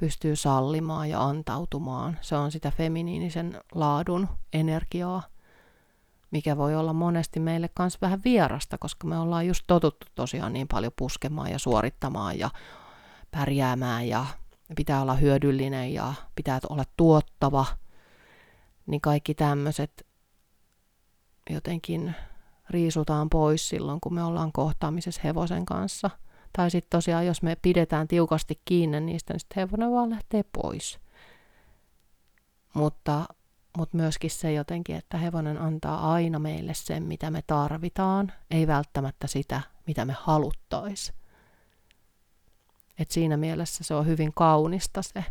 pystyy 0.00 0.36
sallimaan 0.36 1.10
ja 1.10 1.24
antautumaan. 1.24 2.18
Se 2.20 2.36
on 2.36 2.52
sitä 2.52 2.70
feminiinisen 2.70 3.60
laadun 3.74 4.28
energiaa 4.52 5.22
mikä 6.30 6.56
voi 6.56 6.76
olla 6.76 6.92
monesti 6.92 7.40
meille 7.40 7.70
myös 7.78 8.00
vähän 8.00 8.20
vierasta, 8.24 8.78
koska 8.78 9.06
me 9.06 9.18
ollaan 9.18 9.46
just 9.46 9.64
totuttu 9.66 10.06
tosiaan 10.14 10.52
niin 10.52 10.68
paljon 10.68 10.92
puskemaan 10.98 11.50
ja 11.50 11.58
suorittamaan 11.58 12.38
ja 12.38 12.50
pärjäämään 13.30 14.08
ja 14.08 14.26
pitää 14.76 15.02
olla 15.02 15.14
hyödyllinen 15.14 15.94
ja 15.94 16.14
pitää 16.34 16.60
olla 16.70 16.84
tuottava, 16.96 17.66
niin 18.86 19.00
kaikki 19.00 19.34
tämmöiset 19.34 20.06
jotenkin 21.50 22.14
riisutaan 22.70 23.30
pois 23.30 23.68
silloin, 23.68 24.00
kun 24.00 24.14
me 24.14 24.22
ollaan 24.24 24.52
kohtaamisessa 24.52 25.20
hevosen 25.24 25.66
kanssa. 25.66 26.10
Tai 26.56 26.70
sitten 26.70 26.98
tosiaan, 26.98 27.26
jos 27.26 27.42
me 27.42 27.56
pidetään 27.62 28.08
tiukasti 28.08 28.60
kiinni 28.64 29.00
niistä, 29.00 29.32
niin 29.32 29.40
sitten 29.40 29.60
hevonen 29.60 29.92
vaan 29.92 30.10
lähtee 30.10 30.44
pois. 30.52 30.98
Mutta 32.74 33.26
mutta 33.78 33.96
myöskin 33.96 34.30
se 34.30 34.52
jotenkin, 34.52 34.96
että 34.96 35.18
hevonen 35.18 35.58
antaa 35.58 36.12
aina 36.12 36.38
meille 36.38 36.74
sen, 36.74 37.02
mitä 37.02 37.30
me 37.30 37.42
tarvitaan, 37.46 38.32
ei 38.50 38.66
välttämättä 38.66 39.26
sitä, 39.26 39.60
mitä 39.86 40.04
me 40.04 40.14
haluttais. 40.20 41.12
Et 42.98 43.10
siinä 43.10 43.36
mielessä 43.36 43.84
se 43.84 43.94
on 43.94 44.06
hyvin 44.06 44.32
kaunista 44.34 45.02
se, 45.02 45.24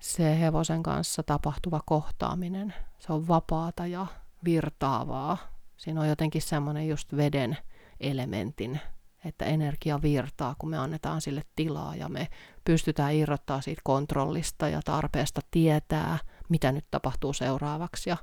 se 0.00 0.40
hevosen 0.40 0.82
kanssa 0.82 1.22
tapahtuva 1.22 1.80
kohtaaminen. 1.86 2.74
Se 2.98 3.12
on 3.12 3.28
vapaata 3.28 3.86
ja 3.86 4.06
virtaavaa. 4.44 5.38
Siinä 5.76 6.00
on 6.00 6.08
jotenkin 6.08 6.42
semmoinen 6.42 6.88
just 6.88 7.16
veden 7.16 7.56
elementin 8.00 8.80
että 9.24 9.44
energia 9.44 10.02
virtaa, 10.02 10.54
kun 10.58 10.70
me 10.70 10.78
annetaan 10.78 11.20
sille 11.20 11.42
tilaa 11.56 11.96
ja 11.96 12.08
me 12.08 12.28
pystytään 12.64 13.14
irrottaa 13.14 13.60
siitä 13.60 13.80
kontrollista 13.84 14.68
ja 14.68 14.80
tarpeesta 14.84 15.40
tietää, 15.50 16.18
mitä 16.48 16.72
nyt 16.72 16.84
tapahtuu 16.90 17.32
seuraavaksi. 17.32 18.10
Ja, 18.10 18.16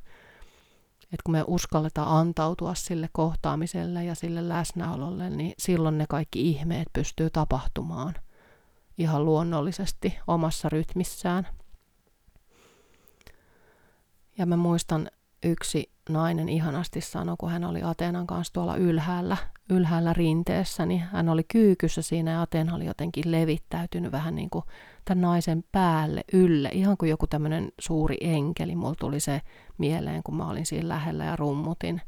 että 1.03 1.23
kun 1.23 1.31
me 1.31 1.43
uskalletaan 1.47 2.07
antautua 2.07 2.75
sille 2.75 3.09
kohtaamiselle 3.11 4.03
ja 4.03 4.15
sille 4.15 4.49
läsnäololle, 4.49 5.29
niin 5.29 5.53
silloin 5.57 5.97
ne 5.97 6.05
kaikki 6.09 6.49
ihmeet 6.49 6.87
pystyy 6.93 7.29
tapahtumaan 7.29 8.13
ihan 8.97 9.25
luonnollisesti 9.25 10.17
omassa 10.27 10.69
rytmissään. 10.69 11.47
Ja 14.37 14.45
mä 14.45 14.57
muistan 14.57 15.09
yksi 15.43 15.91
nainen 16.09 16.49
ihanasti 16.49 17.01
sanoi, 17.01 17.35
kun 17.39 17.51
hän 17.51 17.63
oli 17.63 17.83
Ateenan 17.83 18.27
kanssa 18.27 18.53
tuolla 18.53 18.75
ylhäällä, 18.75 19.37
ylhäällä 19.69 20.13
rinteessä, 20.13 20.85
niin 20.85 20.99
hän 20.99 21.29
oli 21.29 21.43
kyykyssä 21.43 22.01
siinä 22.01 22.31
ja 22.31 22.41
Ateena 22.41 22.75
oli 22.75 22.85
jotenkin 22.85 23.31
levittäytynyt 23.31 24.11
vähän 24.11 24.35
niin 24.35 24.49
kuin 24.49 24.65
tämän 25.05 25.21
naisen 25.21 25.63
päälle, 25.71 26.23
ylle, 26.33 26.69
ihan 26.73 26.97
kuin 26.97 27.09
joku 27.09 27.27
tämmöinen 27.27 27.71
suuri 27.79 28.17
enkeli. 28.21 28.75
Mulla 28.75 28.95
tuli 28.99 29.19
se 29.19 29.41
mieleen, 29.77 30.23
kun 30.23 30.35
mä 30.35 30.49
olin 30.49 30.65
siinä 30.65 30.87
lähellä 30.87 31.25
ja 31.25 31.35
rummutin. 31.35 32.01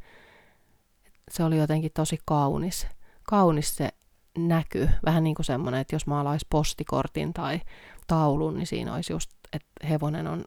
Se 1.31 1.43
oli 1.43 1.57
jotenkin 1.57 1.91
tosi 1.93 2.17
kaunis, 2.25 2.88
kaunis 3.23 3.75
se 3.75 3.89
näky, 4.38 4.89
vähän 5.05 5.23
niin 5.23 5.36
kuin 5.36 5.45
semmoinen, 5.45 5.81
että 5.81 5.95
jos 5.95 6.07
maalais 6.07 6.45
postikortin 6.49 7.33
tai 7.33 7.62
taulun, 8.07 8.57
niin 8.57 8.67
siinä 8.67 8.93
olisi 8.93 9.13
just, 9.13 9.31
että 9.53 9.88
hevonen 9.89 10.27
on 10.27 10.45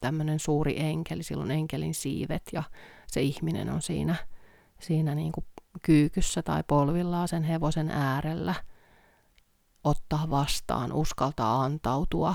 tämmöinen 0.00 0.38
suuri 0.38 0.80
enkeli, 0.80 1.22
silloin 1.22 1.50
enkelin 1.50 1.94
siivet 1.94 2.42
ja 2.52 2.62
se 3.06 3.22
ihminen 3.22 3.70
on 3.70 3.82
siinä, 3.82 4.16
siinä 4.80 5.14
niin 5.14 5.32
kuin 5.32 5.46
kyykyssä 5.82 6.42
tai 6.42 6.64
polvillaan 6.66 7.28
sen 7.28 7.42
hevosen 7.42 7.90
äärellä 7.90 8.54
ottaa 9.84 10.30
vastaan, 10.30 10.92
uskaltaa 10.92 11.62
antautua. 11.62 12.34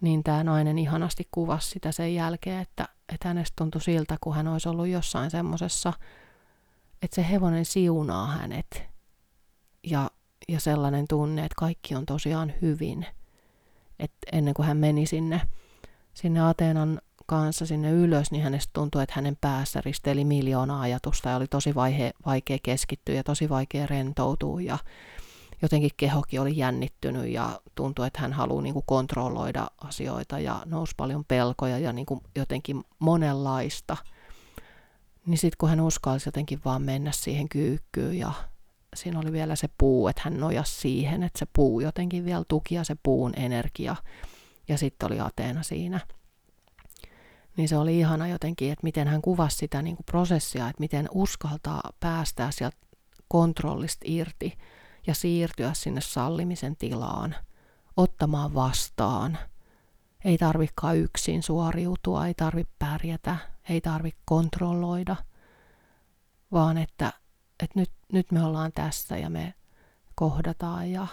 Niin 0.00 0.24
tämä 0.24 0.44
nainen 0.44 0.78
ihanasti 0.78 1.28
kuvasi 1.30 1.70
sitä 1.70 1.92
sen 1.92 2.14
jälkeen, 2.14 2.62
että, 2.62 2.88
että 3.14 3.28
hänestä 3.28 3.54
tuntui 3.56 3.80
siltä, 3.80 4.16
kun 4.20 4.34
hän 4.34 4.48
olisi 4.48 4.68
ollut 4.68 4.88
jossain 4.88 5.30
semmoisessa, 5.30 5.92
että 7.02 7.14
se 7.14 7.28
hevonen 7.30 7.64
siunaa 7.64 8.26
hänet. 8.26 8.82
Ja, 9.86 10.10
ja 10.48 10.60
sellainen 10.60 11.08
tunne, 11.08 11.44
että 11.44 11.54
kaikki 11.58 11.94
on 11.94 12.06
tosiaan 12.06 12.52
hyvin. 12.62 13.06
että 13.98 14.16
ennen 14.32 14.54
kuin 14.54 14.66
hän 14.66 14.76
meni 14.76 15.06
sinne 15.06 15.40
sinne 16.16 16.40
Ateenan 16.40 17.00
kanssa 17.26 17.66
sinne 17.66 17.90
ylös, 17.90 18.30
niin 18.30 18.42
hänestä 18.42 18.70
tuntui, 18.72 19.02
että 19.02 19.12
hänen 19.16 19.36
päässä 19.40 19.80
risteili 19.84 20.24
miljoona 20.24 20.80
ajatusta 20.80 21.28
ja 21.28 21.36
oli 21.36 21.46
tosi 21.46 21.74
vaihe, 21.74 22.10
vaikea 22.26 22.58
keskittyä 22.62 23.14
ja 23.14 23.24
tosi 23.24 23.48
vaikea 23.48 23.86
rentoutua 23.86 24.60
ja 24.60 24.78
jotenkin 25.62 25.90
kehokin 25.96 26.40
oli 26.40 26.56
jännittynyt 26.56 27.28
ja 27.28 27.60
tuntui, 27.74 28.06
että 28.06 28.20
hän 28.20 28.32
haluaa 28.32 28.62
niin 28.62 28.72
kuin 28.72 28.86
kontrolloida 28.86 29.70
asioita 29.78 30.38
ja 30.38 30.62
nousi 30.64 30.94
paljon 30.96 31.24
pelkoja 31.24 31.78
ja 31.78 31.92
niin 31.92 32.06
kuin 32.06 32.20
jotenkin 32.36 32.84
monenlaista. 32.98 33.96
Niin 35.26 35.38
sitten 35.38 35.56
kun 35.58 35.68
hän 35.68 35.80
uskalsi 35.80 36.28
jotenkin 36.28 36.60
vaan 36.64 36.82
mennä 36.82 37.12
siihen 37.12 37.48
kyykkyyn 37.48 38.18
ja 38.18 38.32
siinä 38.94 39.18
oli 39.18 39.32
vielä 39.32 39.56
se 39.56 39.68
puu, 39.78 40.08
että 40.08 40.22
hän 40.24 40.40
nojasi 40.40 40.80
siihen, 40.80 41.22
että 41.22 41.38
se 41.38 41.46
puu 41.52 41.80
jotenkin 41.80 42.24
vielä 42.24 42.44
tuki 42.48 42.74
ja 42.74 42.84
se 42.84 42.96
puun 43.02 43.32
energia 43.36 43.96
ja 44.68 44.78
sitten 44.78 45.06
oli 45.06 45.20
Ateena 45.20 45.62
siinä. 45.62 46.00
Niin 47.56 47.68
se 47.68 47.76
oli 47.76 47.98
ihana 47.98 48.28
jotenkin, 48.28 48.72
että 48.72 48.84
miten 48.84 49.08
hän 49.08 49.22
kuvasi 49.22 49.56
sitä 49.56 49.82
niin 49.82 49.96
kuin 49.96 50.06
prosessia, 50.06 50.68
että 50.68 50.80
miten 50.80 51.08
uskaltaa 51.12 51.80
päästää 52.00 52.50
sieltä 52.50 52.76
kontrollista 53.28 54.04
irti 54.04 54.58
ja 55.06 55.14
siirtyä 55.14 55.74
sinne 55.74 56.00
sallimisen 56.00 56.76
tilaan, 56.76 57.34
ottamaan 57.96 58.54
vastaan. 58.54 59.38
ei 60.24 60.38
tarvikaan 60.38 60.96
yksin 60.96 61.42
suoriutua, 61.42 62.26
ei 62.26 62.34
tarvitse 62.34 62.72
pärjätä, 62.78 63.36
ei 63.68 63.80
tarvitse 63.80 64.20
kontrolloida, 64.24 65.16
vaan 66.52 66.78
että, 66.78 67.12
että 67.62 67.80
nyt, 67.80 67.90
nyt 68.12 68.32
me 68.32 68.44
ollaan 68.44 68.72
tässä 68.72 69.16
ja 69.16 69.30
me 69.30 69.54
kohdataan 70.14 70.90
ja 70.90 71.06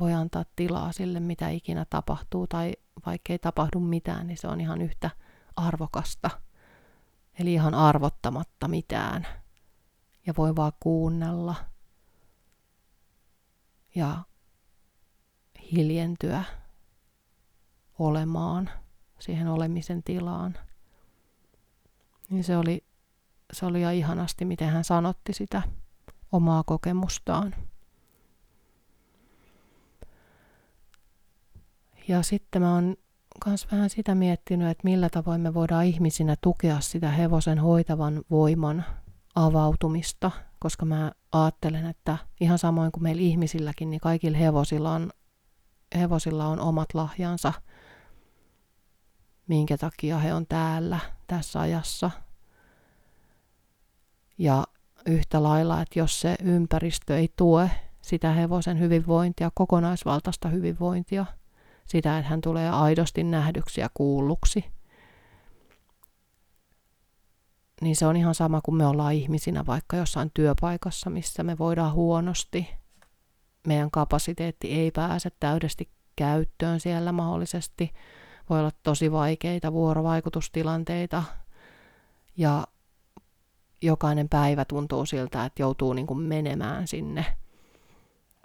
voi 0.00 0.12
antaa 0.12 0.44
tilaa 0.56 0.92
sille, 0.92 1.20
mitä 1.20 1.48
ikinä 1.48 1.86
tapahtuu, 1.90 2.46
tai 2.46 2.72
vaikka 3.06 3.32
ei 3.32 3.38
tapahdu 3.38 3.80
mitään, 3.80 4.26
niin 4.26 4.38
se 4.38 4.48
on 4.48 4.60
ihan 4.60 4.82
yhtä 4.82 5.10
arvokasta. 5.56 6.30
Eli 7.38 7.52
ihan 7.52 7.74
arvottamatta 7.74 8.68
mitään. 8.68 9.26
Ja 10.26 10.34
voi 10.36 10.56
vaan 10.56 10.72
kuunnella 10.80 11.54
ja 13.96 14.24
hiljentyä 15.72 16.44
olemaan 17.98 18.70
siihen 19.18 19.48
olemisen 19.48 20.02
tilaan. 20.02 20.58
Niin 22.30 22.44
se 22.44 22.56
oli, 22.56 22.84
se 23.52 23.66
oli 23.66 23.80
ihan 23.80 23.94
ihanasti, 23.94 24.44
miten 24.44 24.68
hän 24.68 24.84
sanotti 24.84 25.32
sitä 25.32 25.62
omaa 26.32 26.62
kokemustaan. 26.66 27.54
Ja 32.08 32.22
sitten 32.22 32.62
mä 32.62 32.74
oon 32.74 32.96
myös 33.46 33.72
vähän 33.72 33.90
sitä 33.90 34.14
miettinyt, 34.14 34.68
että 34.68 34.84
millä 34.84 35.08
tavoin 35.08 35.40
me 35.40 35.54
voidaan 35.54 35.84
ihmisinä 35.84 36.36
tukea 36.40 36.80
sitä 36.80 37.10
hevosen 37.10 37.58
hoitavan 37.58 38.22
voiman 38.30 38.84
avautumista, 39.34 40.30
koska 40.58 40.84
mä 40.84 41.12
ajattelen, 41.32 41.86
että 41.86 42.18
ihan 42.40 42.58
samoin 42.58 42.92
kuin 42.92 43.02
meillä 43.02 43.22
ihmisilläkin, 43.22 43.90
niin 43.90 44.00
kaikilla 44.00 44.38
hevosilla 44.38 44.92
on, 44.92 45.10
hevosilla 45.98 46.46
on 46.46 46.60
omat 46.60 46.94
lahjansa, 46.94 47.52
minkä 49.48 49.78
takia 49.78 50.18
he 50.18 50.34
on 50.34 50.46
täällä 50.46 51.00
tässä 51.26 51.60
ajassa. 51.60 52.10
Ja 54.38 54.64
yhtä 55.06 55.42
lailla, 55.42 55.80
että 55.80 55.98
jos 55.98 56.20
se 56.20 56.36
ympäristö 56.42 57.18
ei 57.18 57.28
tue 57.36 57.70
sitä 58.02 58.32
hevosen 58.32 58.80
hyvinvointia, 58.80 59.50
kokonaisvaltaista 59.54 60.48
hyvinvointia– 60.48 61.26
sitä, 61.86 62.18
että 62.18 62.30
hän 62.30 62.40
tulee 62.40 62.70
aidosti 62.70 63.24
nähdyksi 63.24 63.80
ja 63.80 63.88
kuulluksi. 63.94 64.64
Niin 67.80 67.96
se 67.96 68.06
on 68.06 68.16
ihan 68.16 68.34
sama 68.34 68.60
kuin 68.60 68.76
me 68.76 68.86
ollaan 68.86 69.14
ihmisinä 69.14 69.66
vaikka 69.66 69.96
jossain 69.96 70.30
työpaikassa, 70.34 71.10
missä 71.10 71.42
me 71.42 71.58
voidaan 71.58 71.92
huonosti. 71.92 72.68
Meidän 73.66 73.90
kapasiteetti 73.90 74.72
ei 74.72 74.90
pääse 74.90 75.30
täydesti 75.40 75.90
käyttöön 76.16 76.80
siellä 76.80 77.12
mahdollisesti. 77.12 77.92
Voi 78.50 78.58
olla 78.58 78.72
tosi 78.82 79.12
vaikeita 79.12 79.72
vuorovaikutustilanteita 79.72 81.22
ja 82.36 82.66
jokainen 83.82 84.28
päivä 84.28 84.64
tuntuu 84.64 85.06
siltä, 85.06 85.44
että 85.44 85.62
joutuu 85.62 85.92
niin 85.92 86.06
kuin 86.06 86.20
menemään 86.20 86.88
sinne. 86.88 87.24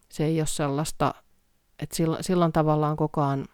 Se 0.09 0.25
ei 0.25 0.41
ole 0.41 0.47
sellaista 0.47 1.13
että 1.81 1.95
silloin, 1.95 2.23
silloin 2.23 2.51
tavallaan 2.51 2.97
koko 2.97 3.21
ajan 3.21 3.45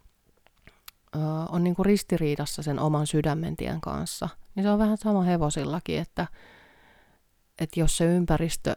on 1.50 1.64
niin 1.64 1.76
kuin 1.76 1.86
ristiriidassa 1.86 2.64
sen 2.64 2.80
oman 2.80 3.08
sydämentien 3.08 3.82
kanssa. 3.82 4.30
Niin 4.56 4.64
se 4.64 4.70
on 4.70 4.80
vähän 4.80 4.98
sama 4.98 5.22
hevosillakin, 5.22 6.00
että, 6.00 6.28
että 7.62 7.80
jos 7.80 7.98
se 7.98 8.06
ympäristö, 8.06 8.76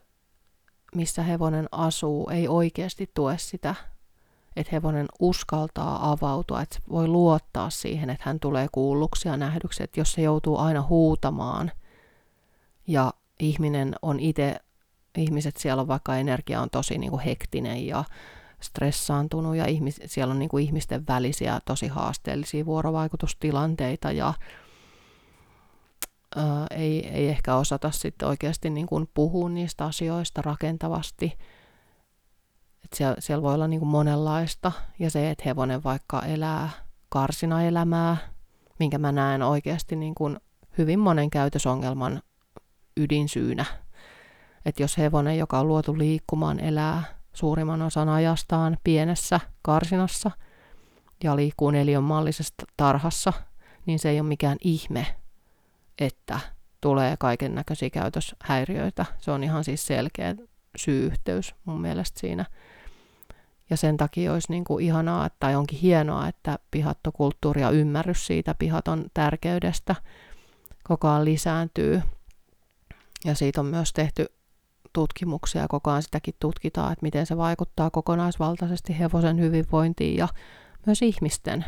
missä 0.94 1.22
hevonen 1.22 1.68
asuu, 1.72 2.29
ei 2.29 2.48
oikeasti 2.48 3.11
tue 3.14 3.38
sitä, 3.38 3.74
että 4.57 4.70
hevonen 4.72 5.07
uskaltaa 5.20 6.11
avautua, 6.11 6.62
että 6.62 6.79
voi 6.90 7.09
luottaa 7.09 7.70
siihen, 7.70 8.11
että 8.11 8.24
hän 8.26 8.40
tulee 8.40 8.66
kuulluksi 8.72 9.29
ja 9.29 9.37
nähdyksi, 9.37 9.83
että 9.83 10.00
jos 10.00 10.12
se 10.12 10.22
joutuu 10.22 10.59
aina 10.59 10.83
huutamaan 10.83 11.72
ja 12.87 13.12
ihminen 13.40 13.94
on 14.03 14.20
itse, 14.20 14.57
ihmiset 15.18 15.57
siellä 15.57 15.81
on 15.81 15.88
vaikka 15.88 16.16
energia 16.16 16.61
on 16.61 16.70
tosi 16.70 16.98
niin 16.98 17.11
kuin 17.11 17.22
hektinen 17.22 17.87
ja 17.87 18.05
stressaantunut 18.62 19.57
ja 19.57 19.66
ihmis, 19.66 20.01
siellä 20.07 20.33
on 20.33 20.38
niin 20.38 20.49
kuin 20.49 20.64
ihmisten 20.64 21.07
välisiä 21.09 21.61
tosi 21.64 21.88
haasteellisia 21.88 22.66
vuorovaikutustilanteita 22.66 24.12
ja 24.12 24.35
ää, 26.37 26.66
ei, 26.70 27.09
ei 27.09 27.29
ehkä 27.29 27.57
osata 27.57 27.90
sitten 27.90 28.29
oikeasti 28.29 28.70
niin 28.70 28.87
kuin 28.87 29.09
puhua 29.14 29.49
niistä 29.49 29.85
asioista 29.85 30.42
rakentavasti. 30.42 31.38
Et 32.85 32.92
siellä, 32.94 33.16
siellä 33.18 33.42
voi 33.42 33.55
olla 33.55 33.68
niin 33.68 33.81
kuin 33.81 33.90
monenlaista 33.90 34.73
ja 34.99 35.11
se, 35.11 35.31
että 35.31 35.42
hevonen 35.46 35.85
vaikka 35.85 36.23
elää 36.23 36.70
karsina 37.09 37.62
elämää, 37.62 38.16
minkä 38.79 38.99
mä 38.99 39.12
näen 39.12 39.42
oikeasti 39.42 39.96
niin 39.96 40.14
kuin 40.14 40.40
hyvin 40.79 40.99
monen 40.99 41.31
käytösongelman 41.31 42.23
ydinsyynä. 42.96 43.64
Että 44.64 44.83
jos 44.83 44.99
hevonen, 44.99 45.38
joka 45.38 45.59
on 45.59 45.68
luotu 45.68 45.99
liikkumaan, 45.99 46.61
elää 46.61 47.20
suurimman 47.33 47.83
osan 47.83 48.09
ajastaan 48.09 48.79
pienessä 48.85 49.40
karsinassa 49.62 50.31
ja 51.25 51.37
liikkuu 51.37 51.71
neliön 51.71 52.03
mallisessa 52.05 52.55
tarhassa, 52.77 53.33
niin 53.87 53.99
se 53.99 54.11
ei 54.11 54.21
ole 54.21 54.29
mikään 54.29 54.57
ihme, 54.61 55.07
että 55.99 56.40
tulee 56.81 57.16
kaiken 57.16 57.55
näköisiä 57.55 57.90
käytöshäiriöitä. 57.90 59.07
Se 59.19 59.31
on 59.31 59.45
ihan 59.45 59.64
siis 59.64 59.87
selkeä 59.87 60.35
syy-yhteys 60.77 61.55
mun 61.64 61.81
mielestä 61.81 62.21
siinä. 62.21 62.45
Ja 63.71 63.77
sen 63.77 63.97
takia 63.97 64.33
olisi 64.33 64.53
niin 64.53 64.64
kuin 64.64 64.85
ihanaa 64.85 65.31
tai 65.40 65.55
onkin 65.55 65.79
hienoa, 65.79 66.29
että 66.29 66.59
pihattokulttuuri 66.71 67.61
ja 67.61 67.71
ymmärrys 67.71 68.27
siitä 68.27 68.55
pihaton 68.59 69.05
tärkeydestä 69.14 69.95
koko 70.83 71.09
ajan 71.09 71.25
lisääntyy. 71.25 72.03
Ja 73.25 73.35
siitä 73.35 73.61
on 73.61 73.66
myös 73.66 73.93
tehty 73.93 74.27
tutkimuksia, 74.92 75.68
koko 75.68 75.90
ajan 75.90 76.03
sitäkin 76.03 76.35
tutkitaan, 76.40 76.92
että 76.92 77.03
miten 77.03 77.26
se 77.26 77.37
vaikuttaa 77.37 77.90
kokonaisvaltaisesti 77.90 78.98
hevosen 78.98 79.40
hyvinvointiin 79.40 80.16
ja 80.16 80.29
myös 80.87 81.03
ihmisten, 81.03 81.64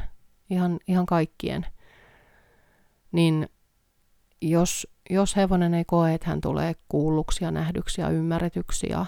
ihan, 0.51 0.79
ihan 0.89 1.07
kaikkien. 1.07 1.67
Niin 3.13 3.49
jos, 4.41 4.87
jos 5.11 5.37
hevonen 5.37 5.75
ei 5.75 5.85
koe, 5.85 6.15
että 6.15 6.29
hän 6.29 6.41
tulee 6.41 6.75
kuulluksi 6.89 7.45
ja 7.45 7.51
nähdyksi 7.51 8.01
ja 8.01 8.09
ymmärretyksi 8.09 8.87
ja 8.91 9.07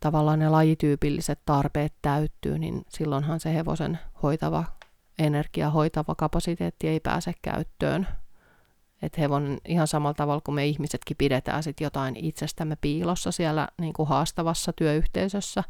tavallaan 0.00 0.38
ne 0.38 0.48
lajityypilliset 0.48 1.40
tarpeet 1.44 1.94
täyttyy, 2.02 2.58
niin 2.58 2.82
silloinhan 2.88 3.40
se 3.40 3.54
hevosen 3.54 3.98
hoitava 4.22 4.64
energia, 5.18 5.70
hoitava 5.70 6.14
kapasiteetti 6.14 6.88
ei 6.88 7.00
pääse 7.00 7.32
käyttöön 7.42 8.08
että 9.02 9.20
hevonen 9.20 9.58
ihan 9.68 9.88
samalla 9.88 10.14
tavalla 10.14 10.40
kuin 10.40 10.54
me 10.54 10.66
ihmisetkin 10.66 11.16
pidetään 11.16 11.62
sit 11.62 11.80
jotain 11.80 12.16
itsestämme 12.16 12.76
piilossa 12.80 13.32
siellä 13.32 13.68
niin 13.80 13.92
kuin 13.92 14.08
haastavassa 14.08 14.72
työyhteisössä, 14.72 15.64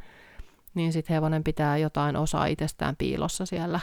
niin 0.74 0.92
sitten 0.92 1.14
hevonen 1.14 1.44
pitää 1.44 1.76
jotain 1.76 2.16
osaa 2.16 2.46
itsestään 2.46 2.96
piilossa 2.96 3.46
siellä 3.46 3.80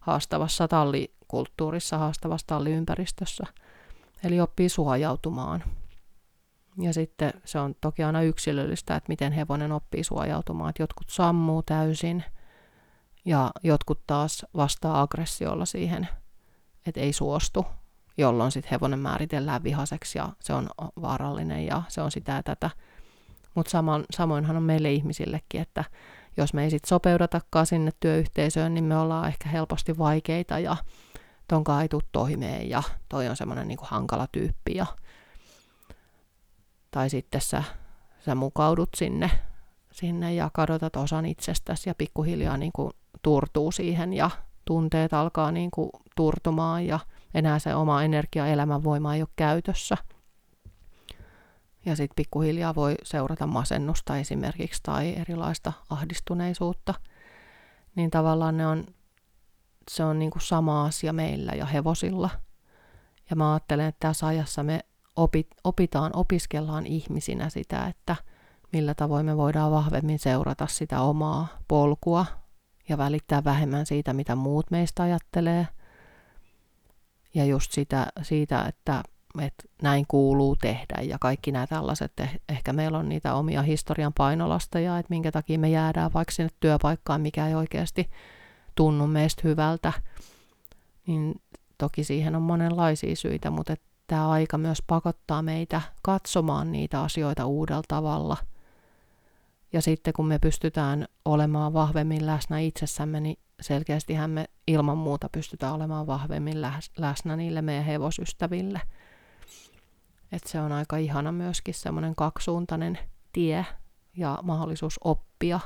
haastavassa 0.00 0.68
tallikulttuurissa, 0.68 1.98
haastavassa 1.98 2.46
talliympäristössä. 2.46 3.44
Eli 4.24 4.40
oppii 4.40 4.68
suojautumaan. 4.68 5.64
Ja 6.78 6.92
sitten 6.92 7.32
se 7.44 7.58
on 7.58 7.74
toki 7.80 8.04
aina 8.04 8.22
yksilöllistä, 8.22 8.96
että 8.96 9.08
miten 9.08 9.32
hevonen 9.32 9.72
oppii 9.72 10.04
suojautumaan. 10.04 10.70
Että 10.70 10.82
jotkut 10.82 11.10
sammuu 11.10 11.62
täysin 11.62 12.24
ja 13.24 13.50
jotkut 13.62 14.06
taas 14.06 14.46
vastaa 14.56 15.00
aggressiolla 15.00 15.64
siihen, 15.64 16.08
että 16.86 17.00
ei 17.00 17.12
suostu 17.12 17.66
jolloin 18.20 18.52
sitten 18.52 18.70
hevonen 18.70 18.98
määritellään 18.98 19.62
vihaseksi 19.62 20.18
ja 20.18 20.28
se 20.40 20.52
on 20.52 20.68
vaarallinen 21.02 21.66
ja 21.66 21.82
se 21.88 22.00
on 22.00 22.10
sitä 22.10 22.32
ja 22.32 22.42
tätä. 22.42 22.70
Mutta 23.54 23.82
samoinhan 24.14 24.56
on 24.56 24.62
meille 24.62 24.92
ihmisillekin, 24.92 25.60
että 25.60 25.84
jos 26.36 26.54
me 26.54 26.64
ei 26.64 26.70
sitten 26.70 26.88
sopeudutakaan 26.88 27.66
sinne 27.66 27.90
työyhteisöön, 28.00 28.74
niin 28.74 28.84
me 28.84 28.96
ollaan 28.96 29.28
ehkä 29.28 29.48
helposti 29.48 29.98
vaikeita 29.98 30.58
ja 30.58 30.76
tonkaan 31.48 31.82
ei 31.82 31.88
tule 31.88 32.02
toimeen 32.12 32.70
ja 32.70 32.82
toi 33.08 33.28
on 33.28 33.36
semmoinen 33.36 33.68
niinku 33.68 33.84
hankala 33.88 34.26
tyyppi. 34.32 34.74
Ja, 34.74 34.86
tai 36.90 37.10
sitten 37.10 37.40
sä, 37.40 37.62
sä 38.24 38.34
mukaudut 38.34 38.88
sinne, 38.96 39.30
sinne 39.92 40.34
ja 40.34 40.50
kadotat 40.52 40.96
osan 40.96 41.26
itsestäsi 41.26 41.90
ja 41.90 41.94
pikkuhiljaa 41.94 42.56
niinku 42.56 42.90
turtuu 43.22 43.72
siihen 43.72 44.12
ja 44.12 44.30
tunteet 44.64 45.12
alkaa 45.12 45.52
niinku 45.52 45.90
turtumaan 46.16 46.86
ja 46.86 47.00
enää 47.34 47.58
se 47.58 47.74
oma 47.74 48.02
energia 48.02 48.46
elämänvoima 48.46 49.14
ei 49.14 49.22
ole 49.22 49.28
käytössä. 49.36 49.96
Ja 51.84 51.96
sitten 51.96 52.16
pikkuhiljaa 52.16 52.74
voi 52.74 52.94
seurata 53.02 53.46
masennusta 53.46 54.18
esimerkiksi 54.18 54.80
tai 54.82 55.14
erilaista 55.16 55.72
ahdistuneisuutta. 55.90 56.94
Niin 57.94 58.10
tavallaan 58.10 58.56
ne 58.56 58.66
on, 58.66 58.84
se 59.90 60.04
on 60.04 60.18
niin 60.18 60.30
kuin 60.30 60.42
sama 60.42 60.84
asia 60.84 61.12
meillä 61.12 61.52
ja 61.52 61.66
hevosilla. 61.66 62.30
Ja 63.30 63.36
mä 63.36 63.52
ajattelen, 63.52 63.86
että 63.86 64.08
tässä 64.08 64.26
ajassa 64.26 64.62
me 64.62 64.80
opit, 65.16 65.48
opitaan, 65.64 66.10
opiskellaan 66.14 66.86
ihmisinä 66.86 67.48
sitä, 67.48 67.86
että 67.86 68.16
millä 68.72 68.94
tavoin 68.94 69.26
me 69.26 69.36
voidaan 69.36 69.72
vahvemmin 69.72 70.18
seurata 70.18 70.66
sitä 70.66 71.00
omaa 71.00 71.48
polkua 71.68 72.26
ja 72.88 72.98
välittää 72.98 73.44
vähemmän 73.44 73.86
siitä, 73.86 74.12
mitä 74.12 74.34
muut 74.36 74.70
meistä 74.70 75.02
ajattelee. 75.02 75.68
Ja 77.34 77.44
just 77.44 77.72
sitä, 77.72 78.06
siitä, 78.22 78.64
että, 78.64 79.02
että 79.40 79.64
näin 79.82 80.04
kuuluu 80.08 80.56
tehdä 80.56 81.02
ja 81.02 81.18
kaikki 81.20 81.52
nämä 81.52 81.66
tällaiset, 81.66 82.12
eh, 82.20 82.40
ehkä 82.48 82.72
meillä 82.72 82.98
on 82.98 83.08
niitä 83.08 83.34
omia 83.34 83.62
historian 83.62 84.12
painolasteja, 84.18 84.98
että 84.98 85.10
minkä 85.10 85.32
takia 85.32 85.58
me 85.58 85.70
jäädään 85.70 86.12
vaikka 86.12 86.32
sinne 86.32 86.50
työpaikkaan, 86.60 87.20
mikä 87.20 87.48
ei 87.48 87.54
oikeasti 87.54 88.10
tunnu 88.74 89.06
meistä 89.06 89.42
hyvältä, 89.44 89.92
niin 91.06 91.34
toki 91.78 92.04
siihen 92.04 92.36
on 92.36 92.42
monenlaisia 92.42 93.16
syitä, 93.16 93.50
mutta 93.50 93.74
tämä 94.06 94.30
aika 94.30 94.58
myös 94.58 94.82
pakottaa 94.86 95.42
meitä 95.42 95.80
katsomaan 96.02 96.72
niitä 96.72 97.02
asioita 97.02 97.46
uudella 97.46 97.82
tavalla. 97.88 98.36
Ja 99.72 99.82
sitten 99.82 100.12
kun 100.12 100.26
me 100.26 100.38
pystytään 100.38 101.08
olemaan 101.24 101.72
vahvemmin 101.72 102.26
läsnä 102.26 102.58
itsessämme, 102.58 103.20
niin 103.20 103.38
selkeästihän 103.60 104.30
me 104.30 104.44
ilman 104.66 104.98
muuta 104.98 105.28
pystytään 105.32 105.74
olemaan 105.74 106.06
vahvemmin 106.06 106.62
läsnä 106.96 107.36
niille 107.36 107.62
meidän 107.62 107.84
hevosystäville. 107.84 108.80
Et 110.32 110.46
se 110.46 110.60
on 110.60 110.72
aika 110.72 110.96
ihana 110.96 111.32
myöskin 111.32 111.74
semmoinen 111.74 112.14
kaksisuuntainen 112.14 112.98
tie 113.32 113.66
ja 114.16 114.38
mahdollisuus 114.42 115.00
oppia 115.04 115.60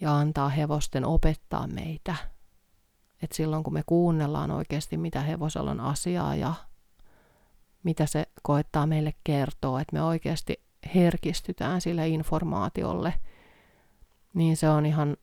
ja 0.00 0.16
antaa 0.16 0.48
hevosten 0.48 1.04
opettaa 1.04 1.66
meitä. 1.66 2.14
Et 3.22 3.32
silloin 3.32 3.64
kun 3.64 3.72
me 3.72 3.82
kuunnellaan 3.86 4.50
oikeasti, 4.50 4.96
mitä 4.96 5.20
hevosella 5.20 5.70
on 5.70 5.80
asiaa 5.80 6.34
ja 6.34 6.54
mitä 7.82 8.06
se 8.06 8.26
koettaa 8.42 8.86
meille 8.86 9.14
kertoa, 9.24 9.80
että 9.80 9.96
me 9.96 10.02
oikeasti 10.02 10.62
herkistytään 10.94 11.80
sille 11.80 12.08
informaatiolle, 12.08 13.14
niin 14.34 14.56
se 14.56 14.68
on 14.68 14.86
ihan 14.86 15.16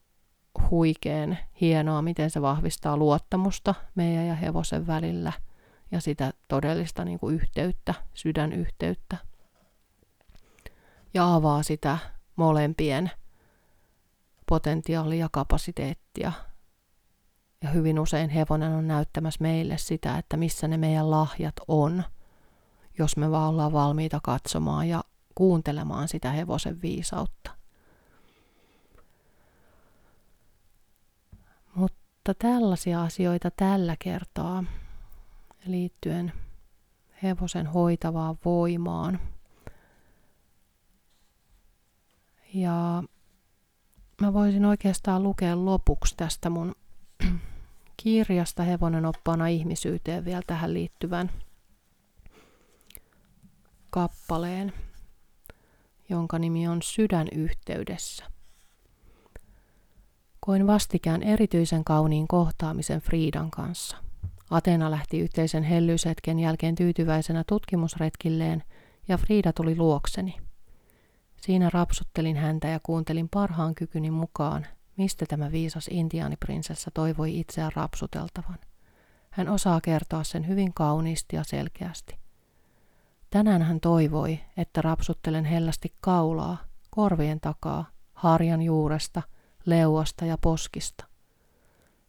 huikeen 0.71 1.39
hienoa, 1.61 2.01
miten 2.01 2.29
se 2.29 2.41
vahvistaa 2.41 2.97
luottamusta 2.97 3.75
meidän 3.95 4.27
ja 4.27 4.35
hevosen 4.35 4.87
välillä 4.87 5.33
ja 5.91 6.01
sitä 6.01 6.33
todellista 6.47 7.05
niin 7.05 7.19
kuin 7.19 7.35
yhteyttä, 7.35 7.93
sydänyhteyttä. 8.13 9.17
Ja 11.13 11.35
avaa 11.35 11.63
sitä 11.63 11.97
molempien 12.35 13.11
potentiaalia 14.49 15.19
ja 15.19 15.29
kapasiteettia. 15.31 16.31
Ja 17.63 17.69
hyvin 17.69 17.99
usein 17.99 18.29
hevonen 18.29 18.71
on 18.71 18.87
näyttämässä 18.87 19.41
meille 19.41 19.77
sitä, 19.77 20.17
että 20.17 20.37
missä 20.37 20.67
ne 20.67 20.77
meidän 20.77 21.11
lahjat 21.11 21.55
on– 21.67 22.03
jos 22.97 23.17
me 23.17 23.31
vaan 23.31 23.49
ollaan 23.49 23.73
valmiita 23.73 24.19
katsomaan 24.23 24.89
ja 24.89 25.03
kuuntelemaan 25.35 26.07
sitä 26.07 26.31
hevosen 26.31 26.81
viisautta. 26.81 27.56
Mutta 32.27 32.47
tällaisia 32.47 33.03
asioita 33.03 33.51
tällä 33.51 33.95
kertaa 33.99 34.63
liittyen 35.65 36.33
hevosen 37.23 37.67
hoitavaan 37.67 38.37
voimaan. 38.45 39.19
Ja 42.53 43.03
mä 44.21 44.33
voisin 44.33 44.65
oikeastaan 44.65 45.23
lukea 45.23 45.65
lopuksi 45.65 46.13
tästä 46.17 46.49
mun 46.49 46.75
kirjasta 48.03 48.63
Hevonen 48.63 49.05
oppaana 49.05 49.47
ihmisyyteen 49.47 50.25
vielä 50.25 50.41
tähän 50.47 50.73
liittyvän– 50.73 51.29
kappaleen, 53.89 54.73
jonka 56.09 56.39
nimi 56.39 56.67
on 56.67 56.81
Sydänyhteydessä. 56.81 58.36
Koin 60.47 60.67
vastikään 60.67 61.23
erityisen 61.23 61.83
kauniin 61.83 62.27
kohtaamisen 62.27 63.01
Friidan 63.01 63.51
kanssa. 63.51 63.97
Atena 64.49 64.91
lähti 64.91 65.19
yhteisen 65.19 65.63
hellyshetken 65.63 66.39
jälkeen 66.39 66.75
tyytyväisenä 66.75 67.43
tutkimusretkilleen 67.47 68.63
ja 69.07 69.17
Friida 69.17 69.53
tuli 69.53 69.77
luokseni. 69.77 70.37
Siinä 71.41 71.69
rapsuttelin 71.73 72.37
häntä 72.37 72.67
ja 72.67 72.79
kuuntelin 72.83 73.29
parhaan 73.29 73.75
kykyni 73.75 74.11
mukaan, 74.11 74.65
mistä 74.97 75.25
tämä 75.25 75.51
viisas 75.51 75.87
intiaaniprinsessa 75.91 76.91
toivoi 76.93 77.39
itseään 77.39 77.71
rapsuteltavan. 77.75 78.59
Hän 79.29 79.49
osaa 79.49 79.81
kertoa 79.81 80.23
sen 80.23 80.47
hyvin 80.47 80.73
kauniisti 80.73 81.35
ja 81.35 81.43
selkeästi. 81.43 82.17
Tänään 83.29 83.61
hän 83.61 83.79
toivoi, 83.79 84.39
että 84.57 84.81
rapsuttelen 84.81 85.45
hellästi 85.45 85.93
kaulaa, 86.01 86.57
korvien 86.89 87.39
takaa, 87.39 87.85
harjan 88.13 88.61
juuresta, 88.61 89.21
leuasta 89.67 90.25
ja 90.25 90.37
poskista. 90.41 91.05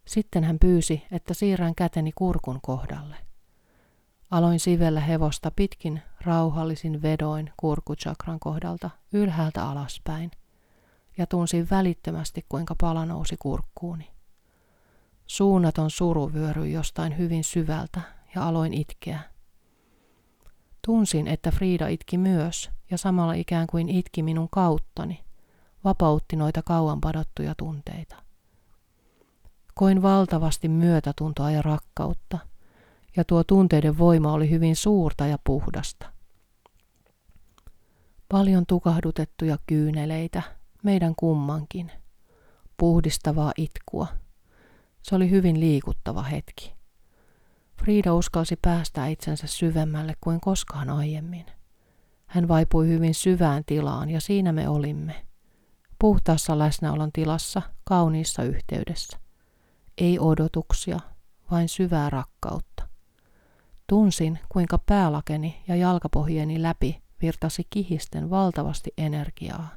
Sitten 0.07 0.45
hän 0.45 0.59
pyysi, 0.59 1.03
että 1.13 1.35
siirrän 1.35 1.75
käteni 1.75 2.13
kurkun 2.15 2.59
kohdalle. 2.63 3.17
Aloin 4.31 4.61
sivellä 4.61 5.01
hevosta 5.01 5.53
pitkin 5.57 6.03
rauhallisin 6.21 7.03
vedoin 7.03 7.53
kurkuchakran 7.57 8.41
kohdalta 8.41 8.91
ylhäältä 9.13 9.65
alaspäin 9.65 10.31
ja 11.19 11.27
tunsin 11.27 11.71
välittömästi, 11.71 12.45
kuinka 12.49 12.75
pala 12.81 13.07
nousi 13.07 13.37
kurkkuuni. 13.39 14.11
Suunnaton 15.27 15.91
suru 15.91 16.33
vyöryi 16.33 16.73
jostain 16.73 17.19
hyvin 17.19 17.45
syvältä 17.45 18.01
ja 18.35 18.49
aloin 18.49 18.75
itkeä. 18.75 19.21
Tunsin, 20.87 21.27
että 21.27 21.51
Frida 21.51 21.89
itki 21.89 22.19
myös, 22.19 22.71
ja 22.91 22.99
samalla 22.99 23.33
ikään 23.33 23.67
kuin 23.67 23.89
itki 23.89 24.23
minun 24.23 24.49
kauttani, 24.51 25.25
vapautti 25.89 26.37
noita 26.37 26.63
kauan 26.63 27.01
padottuja 27.01 27.55
tunteita. 27.55 28.17
Koin 29.75 30.03
valtavasti 30.03 30.69
myötätuntoa 30.69 31.51
ja 31.51 31.63
rakkautta, 31.63 32.39
ja 33.17 33.25
tuo 33.25 33.45
tunteiden 33.45 33.99
voima 33.99 34.33
oli 34.33 34.51
hyvin 34.51 34.77
suurta 34.77 35.27
ja 35.27 35.39
puhdasta. 35.45 36.13
Paljon 38.29 38.67
tukahdutettuja 38.67 39.59
kyyneleitä, 39.67 40.43
meidän 40.83 41.15
kummankin, 41.17 41.93
puhdistavaa 42.77 43.53
itkua. 43.57 44.07
Se 45.03 45.15
oli 45.15 45.31
hyvin 45.31 45.61
liikuttava 45.61 46.23
hetki. 46.23 46.75
Frida 47.79 48.15
uskalsi 48.15 48.59
päästää 48.63 49.07
itsensä 49.07 49.47
syvemmälle 49.47 50.15
kuin 50.21 50.41
koskaan 50.41 50.91
aiemmin. 50.91 51.47
Hän 52.27 52.49
vaipui 52.49 52.89
hyvin 52.89 53.15
syvään 53.15 53.65
tilaan 53.67 54.11
ja 54.11 54.21
siinä 54.21 54.53
me 54.53 54.69
olimme. 54.69 55.28
Puhtaassa 55.99 56.59
läsnäolon 56.59 57.13
tilassa, 57.13 57.63
kauniissa 57.85 58.43
yhteydessä. 58.43 59.19
Ei 59.99 60.19
odotuksia, 60.19 61.01
vain 61.51 61.69
syvää 61.69 62.11
rakkautta. 62.11 62.89
Tunsin, 63.87 64.39
kuinka 64.49 64.79
päälakeni 64.87 65.63
ja 65.69 65.77
jalkapohjeni 65.77 66.63
läpi 66.63 67.03
virtasi 67.23 67.67
kihisten 67.71 68.31
valtavasti 68.31 68.91
energiaa. 68.99 69.69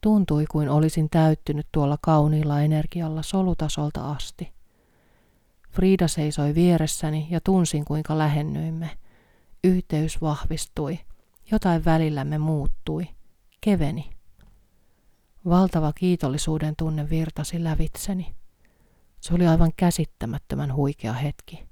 Tuntui 0.00 0.44
kuin 0.50 0.68
olisin 0.68 1.10
täyttynyt 1.10 1.66
tuolla 1.72 1.98
kauniilla 2.00 2.60
energialla 2.60 3.22
solutasolta 3.22 4.10
asti– 4.10 4.52
Frida 5.72 6.08
seisoi 6.08 6.54
vieressäni 6.54 7.26
ja 7.30 7.40
tunsin 7.40 7.84
kuinka 7.84 8.18
lähennyimme. 8.18 8.90
Yhteys 9.64 10.20
vahvistui. 10.20 10.98
Jotain 11.50 11.84
välillämme 11.84 12.38
muuttui. 12.38 13.08
Keveni. 13.60 14.10
Valtava 15.48 15.92
kiitollisuuden 15.92 16.74
tunne 16.76 17.10
virtasi 17.10 17.64
lävitseni. 17.64 18.34
Se 19.20 19.34
oli 19.34 19.46
aivan 19.46 19.72
käsittämättömän 19.76 20.74
huikea 20.74 21.12
hetki. 21.12 21.68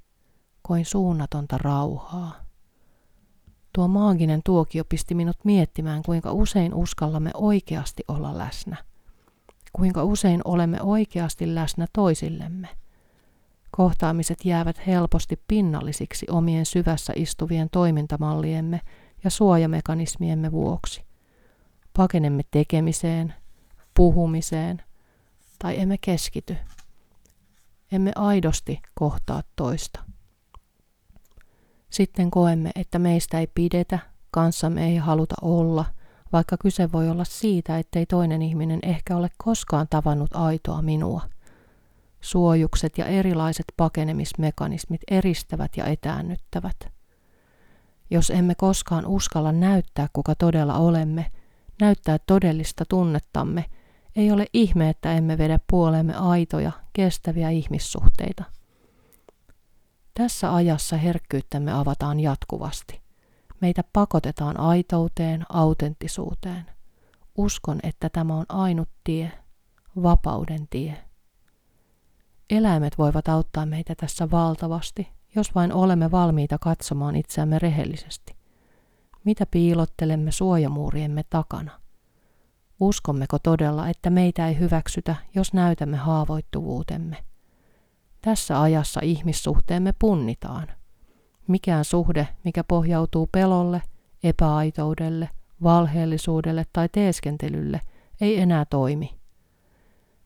Koin 0.63 0.85
suunnatonta 0.85 1.59
rauhaa. 1.59 2.45
Tuo 3.73 3.89
maaginen 3.89 4.41
tuokio 4.45 4.85
pisti 4.85 5.15
minut 5.15 5.37
miettimään, 5.45 6.03
kuinka 6.03 6.33
usein 6.33 6.75
uskallamme 6.75 7.31
oikeasti 7.35 8.03
olla 8.09 8.39
läsnä. 8.39 8.77
Kuinka 9.73 10.05
usein 10.05 10.41
olemme 10.45 10.83
oikeasti 10.83 11.55
läsnä 11.55 11.87
toisillemme– 11.93 12.69
Kohtaamiset 13.71 14.45
jäävät 14.45 14.87
helposti 14.87 15.43
pinnallisiksi 15.49 16.27
omien 16.31 16.67
syvässä 16.67 17.13
istuvien 17.17 17.71
toimintamalliemme 17.71 18.81
ja 19.25 19.31
suojamekanismiemme 19.31 20.53
vuoksi. 20.53 21.05
Pakenemme 21.97 22.43
tekemiseen, 22.51 23.35
puhumiseen 23.95 24.83
tai 25.59 25.81
emme 25.81 25.99
keskity. 25.99 26.57
Emme 27.93 28.13
aidosti 28.15 28.81
kohtaa 28.95 29.43
toista. 29.57 30.01
Sitten 31.91 32.31
koemme, 32.31 32.71
että 32.75 32.99
meistä 32.99 33.41
ei 33.41 33.47
pidetä, 33.55 33.99
kanssamme 34.31 34.87
ei 34.87 34.97
haluta 34.97 35.35
olla, 35.43 35.85
vaikka 36.33 36.57
kyse 36.57 36.93
voi 36.93 37.09
olla 37.09 37.25
siitä, 37.25 37.79
ettei 37.79 38.07
toinen 38.07 38.43
ihminen 38.43 38.81
ehkä 38.83 39.17
ole 39.17 39.31
koskaan 39.45 39.87
tavannut 39.91 40.31
aitoa 40.37 40.83
minua– 40.83 41.23
Suojukset 42.21 42.99
ja 42.99 43.07
erilaiset 43.07 43.65
pakenemismekanismit 43.77 45.01
eristävät 45.11 45.77
ja 45.77 45.87
etäännyttävät. 45.87 46.77
Jos 48.11 48.31
emme 48.31 48.55
koskaan 48.55 49.07
uskalla 49.07 49.53
näyttää, 49.53 50.09
kuka 50.13 50.35
todella 50.35 50.75
olemme, 50.75 51.27
näyttää 51.81 52.19
todellista 52.27 52.85
tunnettamme, 52.89 53.65
Ei 54.17 54.33
ole 54.33 54.47
ihme, 54.53 54.89
että 54.89 55.13
emme 55.13 55.39
vedä 55.39 55.59
puolemme 55.71 56.15
aitoja, 56.15 56.73
kestäviä 56.93 57.51
ihmissuhteita. 57.51 58.45
Tässä 60.15 60.55
ajassa 60.55 60.97
herkkyyttämme 60.97 61.73
avataan 61.73 62.21
jatkuvasti. 62.21 63.01
Meitä 63.61 63.85
pakotetaan 63.93 64.61
aitouteen, 64.61 65.45
autenttisuuteen. 65.49 66.67
Uskon, 67.37 67.81
että 67.83 68.09
tämä 68.09 68.35
on 68.35 68.45
ainut 68.49 68.89
tie, 69.05 69.33
vapauden 70.03 70.69
tie. 70.71 71.05
Eläimet 72.51 72.99
voivat 72.99 73.29
auttaa 73.29 73.67
meitä 73.67 73.95
tässä 73.95 74.31
valtavasti, 74.31 75.09
jos 75.35 75.55
vain 75.55 75.73
olemme 75.73 76.11
valmiita 76.11 76.59
katsomaan 76.59 77.17
itseämme 77.17 77.59
rehellisesti. 77.59 78.37
Mitä 79.25 79.47
piilottelemme 79.47 80.33
suojamuuriemme 80.33 81.25
takana? 81.31 81.80
Uskommeko 82.81 83.39
todella, 83.39 83.89
että 83.89 84.11
meitä 84.11 84.49
ei 84.49 84.59
hyväksytä, 84.59 85.17
jos 85.35 85.53
näytämme 85.53 85.97
haavoittuvuutemme? 85.97 87.17
Tässä 88.23 88.63
ajassa 88.63 89.01
ihmissuhteemme 89.03 89.93
punnitaan. 89.99 90.67
Mikään 91.47 91.85
suhde, 91.85 92.29
mikä 92.45 92.65
pohjautuu 92.65 93.29
pelolle, 93.33 93.83
epäaitoudelle, 94.25 95.29
valheellisuudelle 95.63 96.65
tai 96.73 96.89
teeskentelylle, 96.89 97.81
ei 98.21 98.41
enää 98.41 98.65
toimi. 98.65 99.21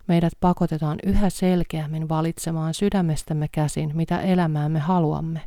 Meidät 0.08 0.32
pakotetaan 0.40 0.98
yhä 1.02 1.30
selkeämmin 1.30 2.08
valitsemaan 2.08 2.74
sydämestämme 2.74 3.48
käsin, 3.52 3.90
mitä 3.94 4.20
elämäämme 4.20 4.78
haluamme, 4.78 5.40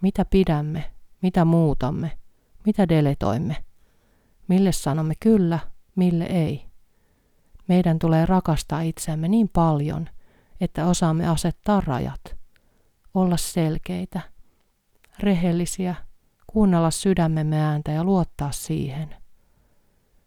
mitä 0.00 0.24
pidämme, 0.24 0.84
mitä 1.22 1.44
muutamme, 1.44 2.12
mitä 2.66 2.88
deletoimme, 2.88 3.56
mille 4.48 4.72
sanomme 4.72 5.14
kyllä, 5.20 5.58
mille 5.96 6.24
ei. 6.24 6.66
Meidän 7.68 7.98
tulee 7.98 8.26
rakastaa 8.26 8.80
itseämme 8.80 9.28
niin 9.28 9.48
paljon, 9.48 10.08
että 10.60 10.86
osaamme 10.86 11.28
asettaa 11.28 11.80
rajat, 11.80 12.36
olla 13.14 13.36
selkeitä, 13.36 14.20
rehellisiä, 15.20 15.94
kuunnella 16.46 16.90
sydämemme 16.90 17.60
ääntä 17.60 17.92
ja 17.92 18.04
luottaa 18.04 18.52
siihen. 18.52 19.16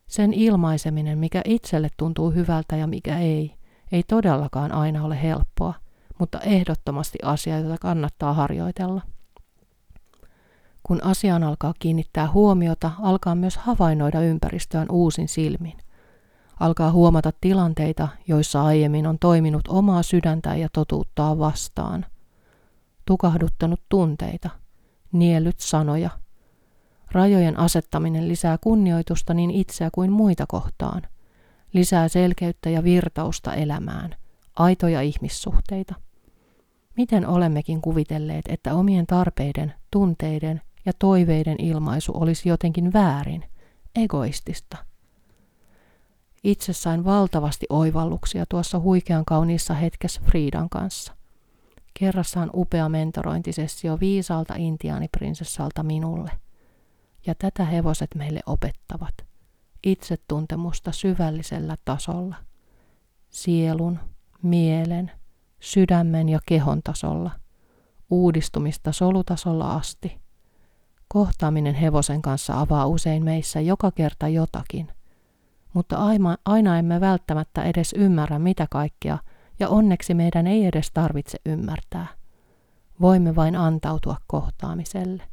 Sen 0.08 0.34
ilmaiseminen, 0.34 1.18
mikä 1.18 1.42
itselle 1.46 1.90
tuntuu 1.98 2.32
hyvältä 2.32 2.76
ja 2.76 2.88
mikä 2.88 3.20
ei, 3.20 3.56
ei 3.92 4.04
todellakaan 4.04 4.72
aina 4.72 5.04
ole 5.04 5.22
helppoa, 5.22 5.74
mutta 6.20 6.40
ehdottomasti 6.40 7.18
asia, 7.24 7.60
jota 7.60 7.78
kannattaa 7.78 8.34
harjoitella. 8.34 9.02
Kun 10.88 11.04
asiaan 11.04 11.44
alkaa 11.44 11.74
kiinnittää 11.80 12.32
huomiota, 12.32 12.92
alkaa 13.02 13.36
myös 13.36 13.58
havainnoida 13.58 14.22
ympäristöään 14.22 14.88
uusin 14.92 15.28
silmin. 15.28 15.78
Alkaa 16.60 16.92
huomata 16.92 17.32
tilanteita, 17.42 18.08
joissa 18.28 18.64
aiemmin 18.64 19.08
on 19.08 19.20
toiminut 19.20 19.68
omaa 19.68 20.04
sydäntä 20.04 20.56
ja 20.56 20.70
totuuttaa 20.74 21.38
vastaan. 21.38 22.06
Tukahduttanut 23.06 23.82
tunteita, 23.90 24.50
niellyt 25.12 25.60
sanoja. 25.60 26.10
Rajojen 27.12 27.60
asettaminen 27.60 28.28
lisää 28.28 28.58
kunnioitusta 28.62 29.34
niin 29.34 29.52
itseä 29.52 29.90
kuin 29.92 30.12
muita 30.12 30.46
kohtaan. 30.48 31.02
Lisää 31.74 32.08
selkeyttä 32.08 32.70
ja 32.70 32.84
virtausta 32.84 33.54
elämään, 33.54 34.16
aitoja 34.56 35.02
ihmissuhteita. 35.02 35.96
Miten 36.98 37.28
olemmekin 37.28 37.82
kuvitelleet, 37.82 38.46
että 38.50 38.76
omien 38.76 39.08
tarpeiden, 39.08 39.74
tunteiden 39.92 40.62
ja 40.86 40.94
toiveiden 41.00 41.56
ilmaisu 41.60 42.12
olisi 42.16 42.50
jotenkin 42.50 42.94
väärin, 42.94 43.46
egoistista. 43.96 44.78
Itse 46.44 46.74
sain 46.74 47.06
valtavasti 47.06 47.66
oivalluksia 47.70 48.46
tuossa 48.50 48.80
huikean 48.80 49.26
kauniissa 49.26 49.74
hetkessä 49.74 50.22
Friidan 50.26 50.70
kanssa. 50.70 51.16
Kerrassaan 52.00 52.50
upea 52.54 52.90
mentorointisessio 52.90 54.00
viisaalta 54.00 54.54
intiaaniprinsessalta 54.58 55.84
minulle. 55.84 56.32
Ja 57.26 57.36
tätä 57.36 57.66
hevoset 57.66 58.16
meille 58.16 58.40
opettavat. 58.46 59.14
Itsetuntemusta 59.84 60.92
syvällisellä 60.92 61.78
tasolla. 61.86 62.36
Sielun, 63.30 64.00
mielen, 64.42 65.12
sydämen 65.60 66.30
ja 66.30 66.40
kehon 66.46 66.82
tasolla. 66.84 67.32
Uudistumista 68.10 68.92
solutasolla 68.92 69.74
asti– 69.74 70.18
Kohtaaminen 71.16 71.76
hevosen 71.76 72.22
kanssa 72.22 72.60
avaa 72.60 72.88
usein 72.88 73.24
meissä 73.24 73.62
joka 73.62 73.92
kerta 73.92 74.28
jotakin, 74.28 74.88
mutta 75.74 75.98
aina, 76.46 76.78
emme 76.78 77.02
välttämättä 77.02 77.64
edes 77.64 77.94
ymmärrä 77.98 78.40
mitä 78.40 78.68
kaikkea, 78.72 79.18
ja 79.60 79.70
onneksi 79.70 80.14
meidän 80.14 80.48
ei 80.48 80.66
edes 80.66 80.92
tarvitse 80.92 81.38
ymmärtää. 81.46 82.08
Voimme 83.02 83.36
vain 83.36 83.56
antautua 83.56 84.18
kohtaamiselle, 84.28 85.24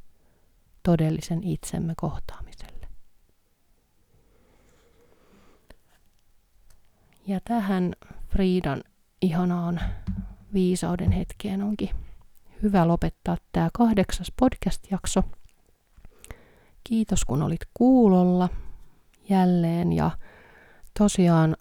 todellisen 0.82 1.42
itsemme 1.42 1.94
kohtaamiselle. 1.96 2.88
Ja 7.26 7.40
tähän 7.44 7.92
Friidan 8.28 8.82
ihanaan 9.22 9.80
viisauden 10.54 11.12
hetkeen 11.12 11.62
onkin 11.62 11.90
hyvä 12.62 12.88
lopettaa 12.88 13.36
tämä 13.52 13.70
kahdeksas 13.72 14.32
podcast-jakso. 14.40 15.22
Kiitos 16.84 17.24
kun 17.24 17.42
olit 17.42 17.60
kuulolla 17.74 18.48
jälleen 19.28 19.92
ja 19.92 20.10
tosiaan 20.98 21.56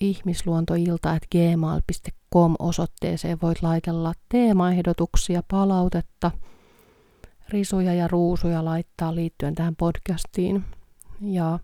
ihmisluontoilta 0.00 1.10
at 1.10 1.22
gmail.com 1.30 2.54
osoitteeseen 2.58 3.38
voit 3.42 3.62
laitella 3.62 4.12
teemaehdotuksia, 4.28 5.42
palautetta, 5.50 6.30
risuja 7.48 7.94
ja 7.94 8.08
ruusuja 8.08 8.64
laittaa 8.64 9.14
liittyen 9.14 9.54
tähän 9.54 9.76
podcastiin. 9.76 10.64
Ja 11.20 11.58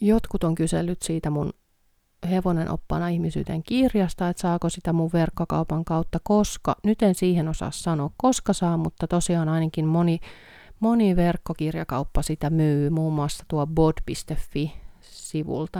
jotkut 0.00 0.44
on 0.44 0.54
kysellyt 0.54 1.02
siitä 1.02 1.30
mun 1.30 1.52
hevonen 2.28 2.70
oppana 2.70 3.08
ihmisyyteen 3.08 3.62
kirjasta, 3.62 4.28
että 4.28 4.40
saako 4.40 4.68
sitä 4.68 4.92
mun 4.92 5.10
verkkokaupan 5.12 5.84
kautta, 5.84 6.18
koska, 6.22 6.76
nyt 6.84 7.02
en 7.02 7.14
siihen 7.14 7.48
osaa 7.48 7.70
sanoa, 7.70 8.10
koska 8.16 8.52
saa, 8.52 8.76
mutta 8.76 9.06
tosiaan 9.06 9.48
ainakin 9.48 9.86
moni, 9.86 10.20
moni 10.80 11.16
verkkokirjakauppa 11.16 12.22
sitä 12.22 12.50
myy, 12.50 12.90
muun 12.90 13.14
muassa 13.14 13.44
tuo 13.48 13.66
bod.fi-sivulta, 13.66 14.72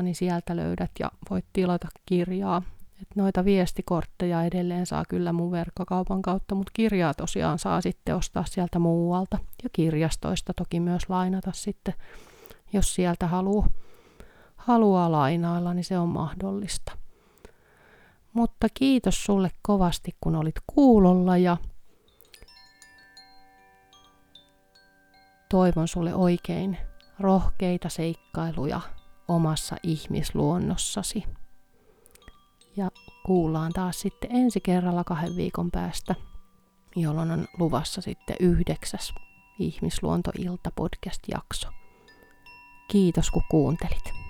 niin 0.03 0.15
sieltä 0.15 0.57
löydät 0.57 0.91
ja 0.99 1.11
voit 1.31 1.45
tilata 1.53 1.89
kirjaa. 2.07 2.63
Et 3.03 3.09
noita 3.17 3.45
viestikortteja 3.45 4.45
edelleen 4.45 4.87
saa 4.87 5.05
kyllä 5.09 5.33
mun 5.33 5.51
verkkokaupan 5.53 6.23
kautta, 6.23 6.55
mutta 6.55 6.73
kirjaa 6.75 7.15
tosiaan 7.15 7.59
saa 7.59 7.81
sitten 7.81 8.17
ostaa 8.17 8.45
sieltä 8.45 8.79
muualta. 8.79 9.39
Ja 9.63 9.69
kirjastoista 9.73 10.53
toki 10.55 10.81
myös 10.81 11.09
lainata 11.09 11.51
sitten, 11.55 11.95
jos 12.73 12.95
sieltä 12.95 13.27
haluaa 13.27 13.69
haluaa 14.65 15.13
lainailla, 15.13 15.75
niin 15.75 15.85
se 15.85 15.99
on 15.99 16.09
mahdollista. 16.09 16.93
Mutta 18.33 18.67
kiitos 18.75 19.25
sulle 19.25 19.51
kovasti, 19.63 20.17
kun 20.21 20.37
olit 20.37 20.55
kuulolla 20.67 21.37
ja 21.37 21.57
toivon 25.51 25.89
sulle 25.89 26.15
oikein 26.15 26.79
rohkeita 27.21 27.89
seikkailuja 27.89 28.81
omassa 29.29 29.77
ihmisluonnossasi. 29.83 31.25
Ja 32.77 32.91
kuullaan 33.27 33.73
taas 33.73 34.01
sitten 34.01 34.37
ensi 34.37 34.61
kerralla 34.61 35.05
kahden 35.05 35.37
viikon 35.37 35.71
päästä, 35.71 36.15
jolloin 36.97 37.31
on 37.31 37.47
luvassa 37.59 38.01
sitten 38.01 38.37
yhdeksäs 38.41 39.15
Ihmisluontoilta 39.59 40.71
podcast-jakso. 40.77 41.69
Kiitos 42.89 43.31
kun 43.31 43.43
kuuntelit. 43.51 44.24